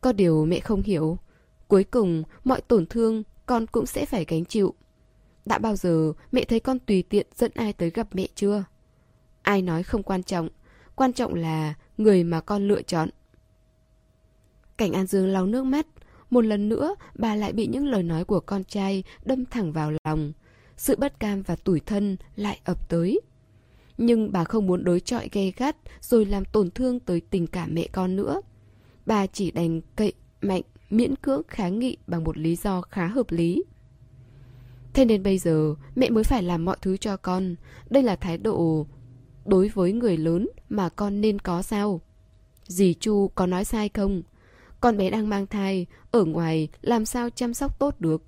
[0.00, 1.18] Có điều mẹ không hiểu.
[1.68, 4.74] Cuối cùng, mọi tổn thương con cũng sẽ phải gánh chịu.
[5.46, 8.64] Đã bao giờ mẹ thấy con tùy tiện dẫn ai tới gặp mẹ chưa?
[9.42, 10.48] Ai nói không quan trọng,
[10.96, 13.08] quan trọng là người mà con lựa chọn.
[14.76, 15.86] Cảnh An Dương lau nước mắt,
[16.30, 19.92] một lần nữa bà lại bị những lời nói của con trai đâm thẳng vào
[20.04, 20.32] lòng.
[20.76, 23.20] Sự bất cam và tủi thân lại ập tới.
[23.98, 27.74] Nhưng bà không muốn đối chọi gay gắt rồi làm tổn thương tới tình cảm
[27.74, 28.40] mẹ con nữa.
[29.06, 33.30] Bà chỉ đành cậy mạnh, miễn cưỡng kháng nghị bằng một lý do khá hợp
[33.30, 33.64] lý.
[34.94, 37.54] Thế nên bây giờ mẹ mới phải làm mọi thứ cho con.
[37.90, 38.86] Đây là thái độ
[39.44, 42.00] đối với người lớn mà con nên có sao?
[42.66, 44.22] Dì Chu có nói sai không?
[44.80, 48.22] Con bé đang mang thai, ở ngoài làm sao chăm sóc tốt được?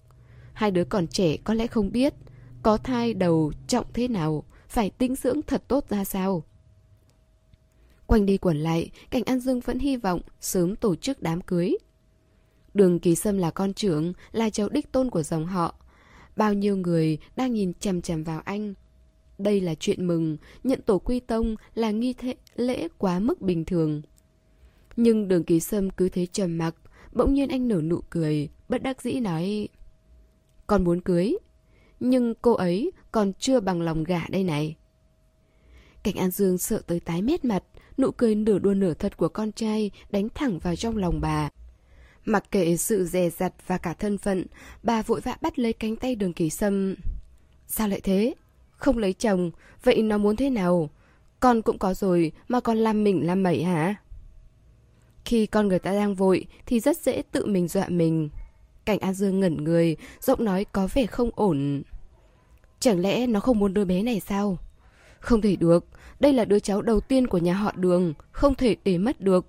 [0.53, 2.15] Hai đứa còn trẻ có lẽ không biết,
[2.63, 6.45] có thai đầu trọng thế nào, phải tinh dưỡng thật tốt ra sao.
[8.07, 11.77] Quanh đi quẩn lại, Cảnh An Dương vẫn hy vọng sớm tổ chức đám cưới.
[12.75, 15.75] Đường Kỳ Sâm là con trưởng, là cháu đích tôn của dòng họ.
[16.37, 18.75] Bao nhiêu người đang nhìn chằm chằm vào anh.
[19.39, 23.65] Đây là chuyện mừng, nhận tổ quy tông là nghi thế lễ quá mức bình
[23.65, 24.03] thường.
[24.97, 26.75] Nhưng đường Kỳ Sâm cứ thế trầm mặc,
[27.13, 29.69] bỗng nhiên anh nở nụ cười, bất đắc dĩ nói
[30.67, 31.37] Con muốn cưới,
[32.01, 34.77] nhưng cô ấy còn chưa bằng lòng gả đây này.
[36.03, 37.65] Cảnh An Dương sợ tới tái mét mặt,
[37.99, 41.51] nụ cười nửa đua nửa thật của con trai đánh thẳng vào trong lòng bà.
[42.31, 44.47] Mặc kệ sự dè dặt và cả thân phận,
[44.83, 46.95] bà vội vã bắt lấy cánh tay đường kỳ sâm.
[47.67, 48.35] Sao lại thế?
[48.71, 49.51] Không lấy chồng,
[49.83, 50.91] vậy nó muốn thế nào?
[51.41, 53.95] Con cũng có rồi mà con làm mình làm mẩy hả?
[55.25, 58.29] Khi con người ta đang vội thì rất dễ tự mình dọa mình.
[58.85, 61.83] Cảnh An Dương ngẩn người, giọng nói có vẻ không ổn.
[62.81, 64.59] Chẳng lẽ nó không muốn đứa bé này sao?
[65.21, 65.85] Không thể được,
[66.21, 69.47] đây là đứa cháu đầu tiên của nhà họ đường, không thể để mất được.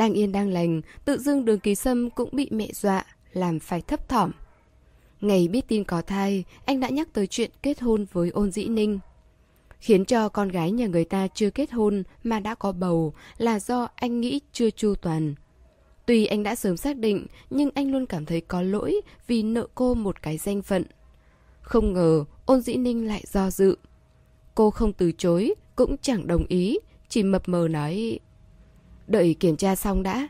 [0.00, 3.80] Đang yên đang lành, tự dưng đường kỳ sâm cũng bị mẹ dọa, làm phải
[3.80, 4.30] thấp thỏm.
[5.20, 8.64] Ngày biết tin có thai, anh đã nhắc tới chuyện kết hôn với ôn dĩ
[8.64, 8.98] ninh.
[9.78, 13.60] Khiến cho con gái nhà người ta chưa kết hôn mà đã có bầu là
[13.60, 15.34] do anh nghĩ chưa chu toàn.
[16.06, 19.66] Tuy anh đã sớm xác định, nhưng anh luôn cảm thấy có lỗi vì nợ
[19.74, 20.84] cô một cái danh phận.
[21.60, 23.76] Không ngờ, ôn dĩ ninh lại do dự.
[24.54, 26.78] Cô không từ chối, cũng chẳng đồng ý,
[27.08, 28.18] chỉ mập mờ nói
[29.10, 30.28] Đợi kiểm tra xong đã.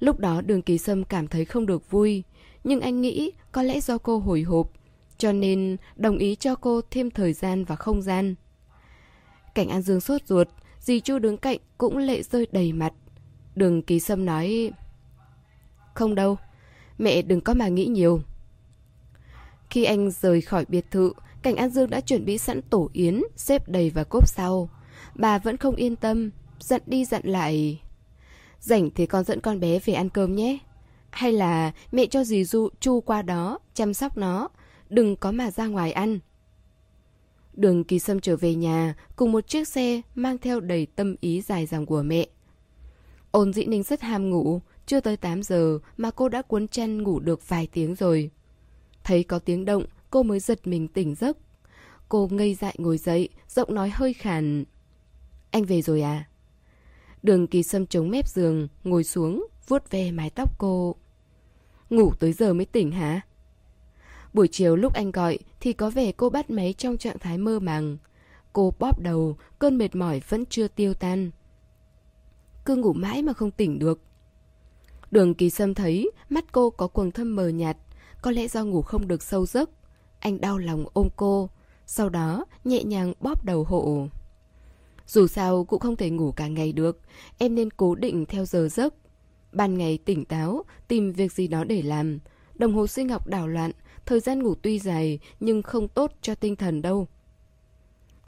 [0.00, 2.22] Lúc đó đường kỳ sâm cảm thấy không được vui,
[2.64, 4.70] nhưng anh nghĩ có lẽ do cô hồi hộp,
[5.18, 8.34] cho nên đồng ý cho cô thêm thời gian và không gian.
[9.54, 10.48] Cảnh An Dương sốt ruột,
[10.80, 12.92] dì Chu đứng cạnh cũng lệ rơi đầy mặt.
[13.54, 14.72] Đường kỳ sâm nói
[15.94, 16.36] Không đâu,
[16.98, 18.20] mẹ đừng có mà nghĩ nhiều.
[19.70, 21.12] Khi anh rời khỏi biệt thự,
[21.42, 24.68] Cảnh An Dương đã chuẩn bị sẵn tổ yến, xếp đầy vào cốp sau.
[25.14, 27.80] Bà vẫn không yên tâm, giận đi giận lại.
[28.60, 30.58] Rảnh thì con dẫn con bé về ăn cơm nhé.
[31.10, 34.48] Hay là mẹ cho dì Du chu qua đó Chăm sóc nó.
[34.88, 36.18] Đừng có mà ra ngoài ăn.
[37.52, 41.40] Đường kỳ sâm trở về nhà Cùng một chiếc xe mang theo đầy tâm ý
[41.40, 42.26] dài dòng của mẹ.
[43.30, 44.60] Ôn dĩ ninh rất ham ngủ.
[44.86, 48.30] Chưa tới 8 giờ mà cô đã cuốn chăn ngủ được vài tiếng rồi.
[49.04, 51.36] Thấy có tiếng động, cô mới giật mình tỉnh giấc.
[52.08, 54.64] Cô ngây dại ngồi dậy, Giọng nói hơi khàn.
[55.50, 56.29] Anh về rồi à?
[57.22, 60.96] Đường kỳ sâm chống mép giường, ngồi xuống, vuốt ve mái tóc cô.
[61.90, 63.20] Ngủ tới giờ mới tỉnh hả?
[64.32, 67.58] Buổi chiều lúc anh gọi thì có vẻ cô bắt máy trong trạng thái mơ
[67.58, 67.96] màng.
[68.52, 71.30] Cô bóp đầu, cơn mệt mỏi vẫn chưa tiêu tan.
[72.64, 74.00] Cứ ngủ mãi mà không tỉnh được.
[75.10, 77.76] Đường kỳ sâm thấy mắt cô có quầng thâm mờ nhạt,
[78.22, 79.70] có lẽ do ngủ không được sâu giấc.
[80.18, 81.50] Anh đau lòng ôm cô,
[81.86, 84.08] sau đó nhẹ nhàng bóp đầu hộ.
[85.10, 87.00] Dù sao cũng không thể ngủ cả ngày được,
[87.38, 88.94] em nên cố định theo giờ giấc.
[89.52, 92.18] Ban ngày tỉnh táo, tìm việc gì đó để làm.
[92.54, 93.70] Đồng hồ sinh học đảo loạn,
[94.06, 97.08] thời gian ngủ tuy dài nhưng không tốt cho tinh thần đâu.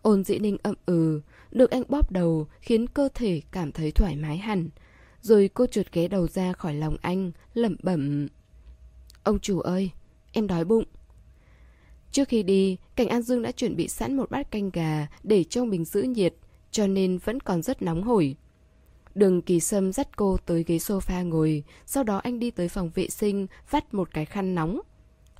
[0.02, 1.20] Ôn dĩ ninh ậm ừ,
[1.50, 4.68] được anh bóp đầu khiến cơ thể cảm thấy thoải mái hẳn.
[5.20, 8.28] Rồi cô trượt ghé đầu ra khỏi lòng anh, lẩm bẩm.
[9.22, 9.90] Ông chủ ơi,
[10.32, 10.84] em đói bụng.
[12.12, 15.44] Trước khi đi, Cảnh An Dương đã chuẩn bị sẵn một bát canh gà để
[15.44, 16.34] trong bình giữ nhiệt
[16.72, 18.36] cho nên vẫn còn rất nóng hổi.
[19.14, 22.90] Đường kỳ sâm dắt cô tới ghế sofa ngồi, sau đó anh đi tới phòng
[22.94, 24.80] vệ sinh, vắt một cái khăn nóng.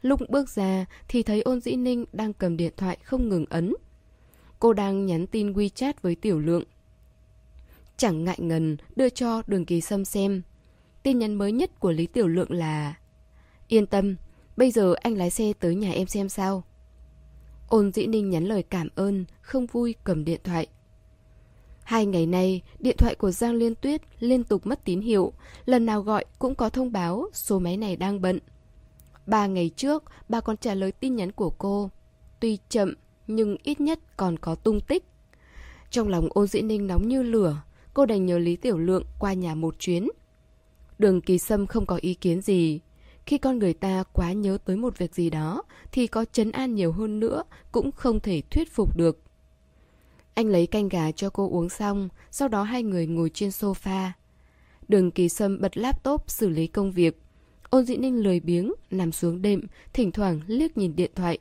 [0.03, 3.74] Lúc bước ra thì thấy ôn dĩ ninh đang cầm điện thoại không ngừng ấn.
[4.59, 6.64] Cô đang nhắn tin WeChat với tiểu lượng.
[7.97, 10.43] Chẳng ngại ngần đưa cho đường kỳ sâm xem.
[11.03, 12.95] Tin nhắn mới nhất của Lý Tiểu Lượng là
[13.68, 14.16] Yên tâm,
[14.57, 16.64] bây giờ anh lái xe tới nhà em xem sao.
[17.68, 20.66] Ôn dĩ ninh nhắn lời cảm ơn, không vui cầm điện thoại.
[21.93, 25.32] Hai ngày nay, điện thoại của Giang Liên Tuyết liên tục mất tín hiệu,
[25.64, 28.38] lần nào gọi cũng có thông báo số máy này đang bận.
[29.26, 31.90] Ba ngày trước, bà còn trả lời tin nhắn của cô.
[32.40, 32.95] Tuy chậm,
[33.26, 35.05] nhưng ít nhất còn có tung tích.
[35.90, 37.62] Trong lòng ôn dĩ ninh nóng như lửa,
[37.95, 40.09] cô đành nhờ Lý Tiểu Lượng qua nhà một chuyến.
[40.99, 42.80] Đường kỳ sâm không có ý kiến gì.
[43.26, 45.62] Khi con người ta quá nhớ tới một việc gì đó,
[45.93, 49.18] thì có chấn an nhiều hơn nữa cũng không thể thuyết phục được.
[50.35, 54.11] Anh lấy canh gà cho cô uống xong, sau đó hai người ngồi trên sofa.
[54.89, 57.18] Đường kỳ sâm bật laptop xử lý công việc.
[57.70, 61.39] Ôn dĩ ninh lười biếng, nằm xuống đệm, thỉnh thoảng liếc nhìn điện thoại.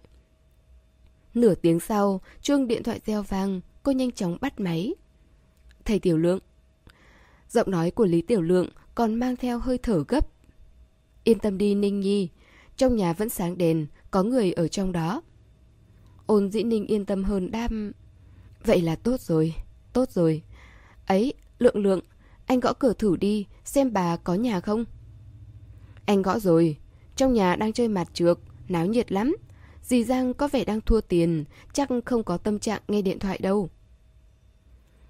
[1.33, 4.93] Nửa tiếng sau, chuông điện thoại reo vang, cô nhanh chóng bắt máy.
[5.85, 6.39] Thầy Tiểu Lượng.
[7.49, 10.27] Giọng nói của Lý Tiểu Lượng còn mang theo hơi thở gấp.
[11.23, 12.29] Yên tâm đi Ninh Nhi,
[12.77, 15.21] trong nhà vẫn sáng đèn, có người ở trong đó.
[16.25, 17.91] Ôn dĩ ninh yên tâm hơn đam...
[18.65, 19.55] Vậy là tốt rồi,
[19.93, 20.41] tốt rồi.
[21.07, 21.99] Ấy, lượng lượng,
[22.45, 24.85] anh gõ cửa thử đi, xem bà có nhà không?
[26.05, 26.77] Anh gõ rồi,
[27.15, 28.39] trong nhà đang chơi mặt trược,
[28.69, 29.35] náo nhiệt lắm.
[29.83, 33.37] Dì Giang có vẻ đang thua tiền, chắc không có tâm trạng nghe điện thoại
[33.41, 33.69] đâu.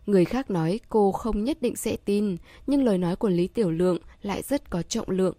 [0.06, 2.38] Người khác nói cô không nhất định sẽ tin,
[2.68, 5.36] nhưng lời nói của Lý Tiểu Lượng lại rất có trọng lượng.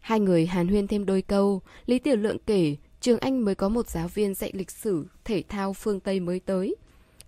[0.00, 3.68] Hai người hàn huyên thêm đôi câu, Lý Tiểu Lượng kể trường anh mới có
[3.68, 6.76] một giáo viên dạy lịch sử, thể thao phương Tây mới tới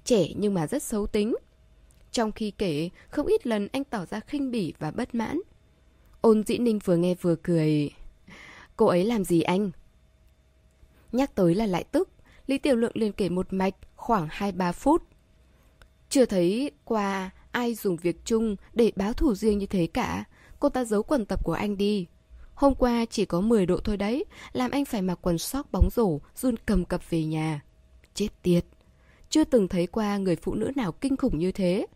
[0.07, 1.37] trẻ nhưng mà rất xấu tính.
[2.13, 5.41] Trong khi kể, không ít lần anh tỏ ra khinh bỉ và bất mãn.
[6.21, 7.91] Ôn dĩ ninh vừa nghe vừa cười.
[8.77, 9.71] Cô ấy làm gì anh?
[11.13, 12.09] Nhắc tới là lại tức,
[12.47, 15.03] Lý Tiểu Lượng liền kể một mạch khoảng 2-3 phút.
[16.09, 20.25] Chưa thấy qua ai dùng việc chung để báo thủ riêng như thế cả.
[20.61, 22.07] Cô ta giấu quần tập của anh đi.
[22.55, 25.89] Hôm qua chỉ có 10 độ thôi đấy, làm anh phải mặc quần sóc bóng
[25.91, 27.61] rổ, run cầm cập về nhà.
[28.15, 28.65] Chết tiệt!
[29.31, 31.87] Chưa từng thấy qua người phụ nữ nào kinh khủng như thế.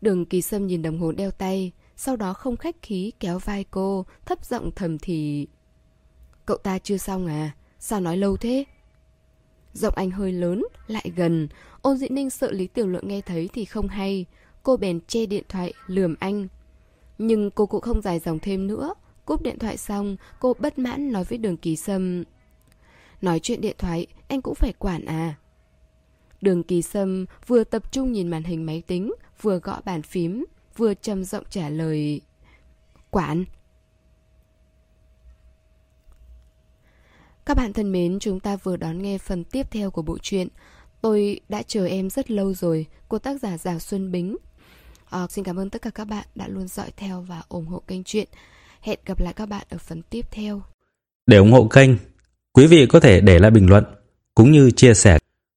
[0.00, 3.64] Đường kỳ sâm nhìn đồng hồ đeo tay, sau đó không khách khí kéo vai
[3.70, 5.46] cô, thấp giọng thầm thì...
[6.46, 7.50] Cậu ta chưa xong à?
[7.78, 8.64] Sao nói lâu thế?
[9.72, 11.48] Giọng anh hơi lớn, lại gần.
[11.82, 14.26] Ôn dĩ ninh sợ Lý Tiểu Lượng nghe thấy thì không hay.
[14.62, 16.48] Cô bèn che điện thoại, lườm anh.
[17.18, 18.94] Nhưng cô cũng không dài dòng thêm nữa.
[19.24, 22.24] Cúp điện thoại xong, cô bất mãn nói với đường kỳ sâm.
[23.22, 25.34] Nói chuyện điện thoại, anh cũng phải quản à.
[26.40, 29.12] Đường kỳ sâm vừa tập trung nhìn màn hình máy tính,
[29.42, 30.44] vừa gõ bàn phím,
[30.76, 32.20] vừa trầm giọng trả lời.
[33.10, 33.44] Quản.
[37.46, 40.48] Các bạn thân mến, chúng ta vừa đón nghe phần tiếp theo của bộ truyện
[41.00, 44.36] Tôi đã chờ em rất lâu rồi của tác giả Giàng Xuân Bính.
[45.10, 47.82] À, xin cảm ơn tất cả các bạn đã luôn dõi theo và ủng hộ
[47.86, 48.28] kênh truyện.
[48.80, 50.62] Hẹn gặp lại các bạn ở phần tiếp theo.
[51.26, 51.90] Để ủng hộ kênh,
[52.52, 53.84] quý vị có thể để lại bình luận
[54.34, 55.18] cũng như chia sẻ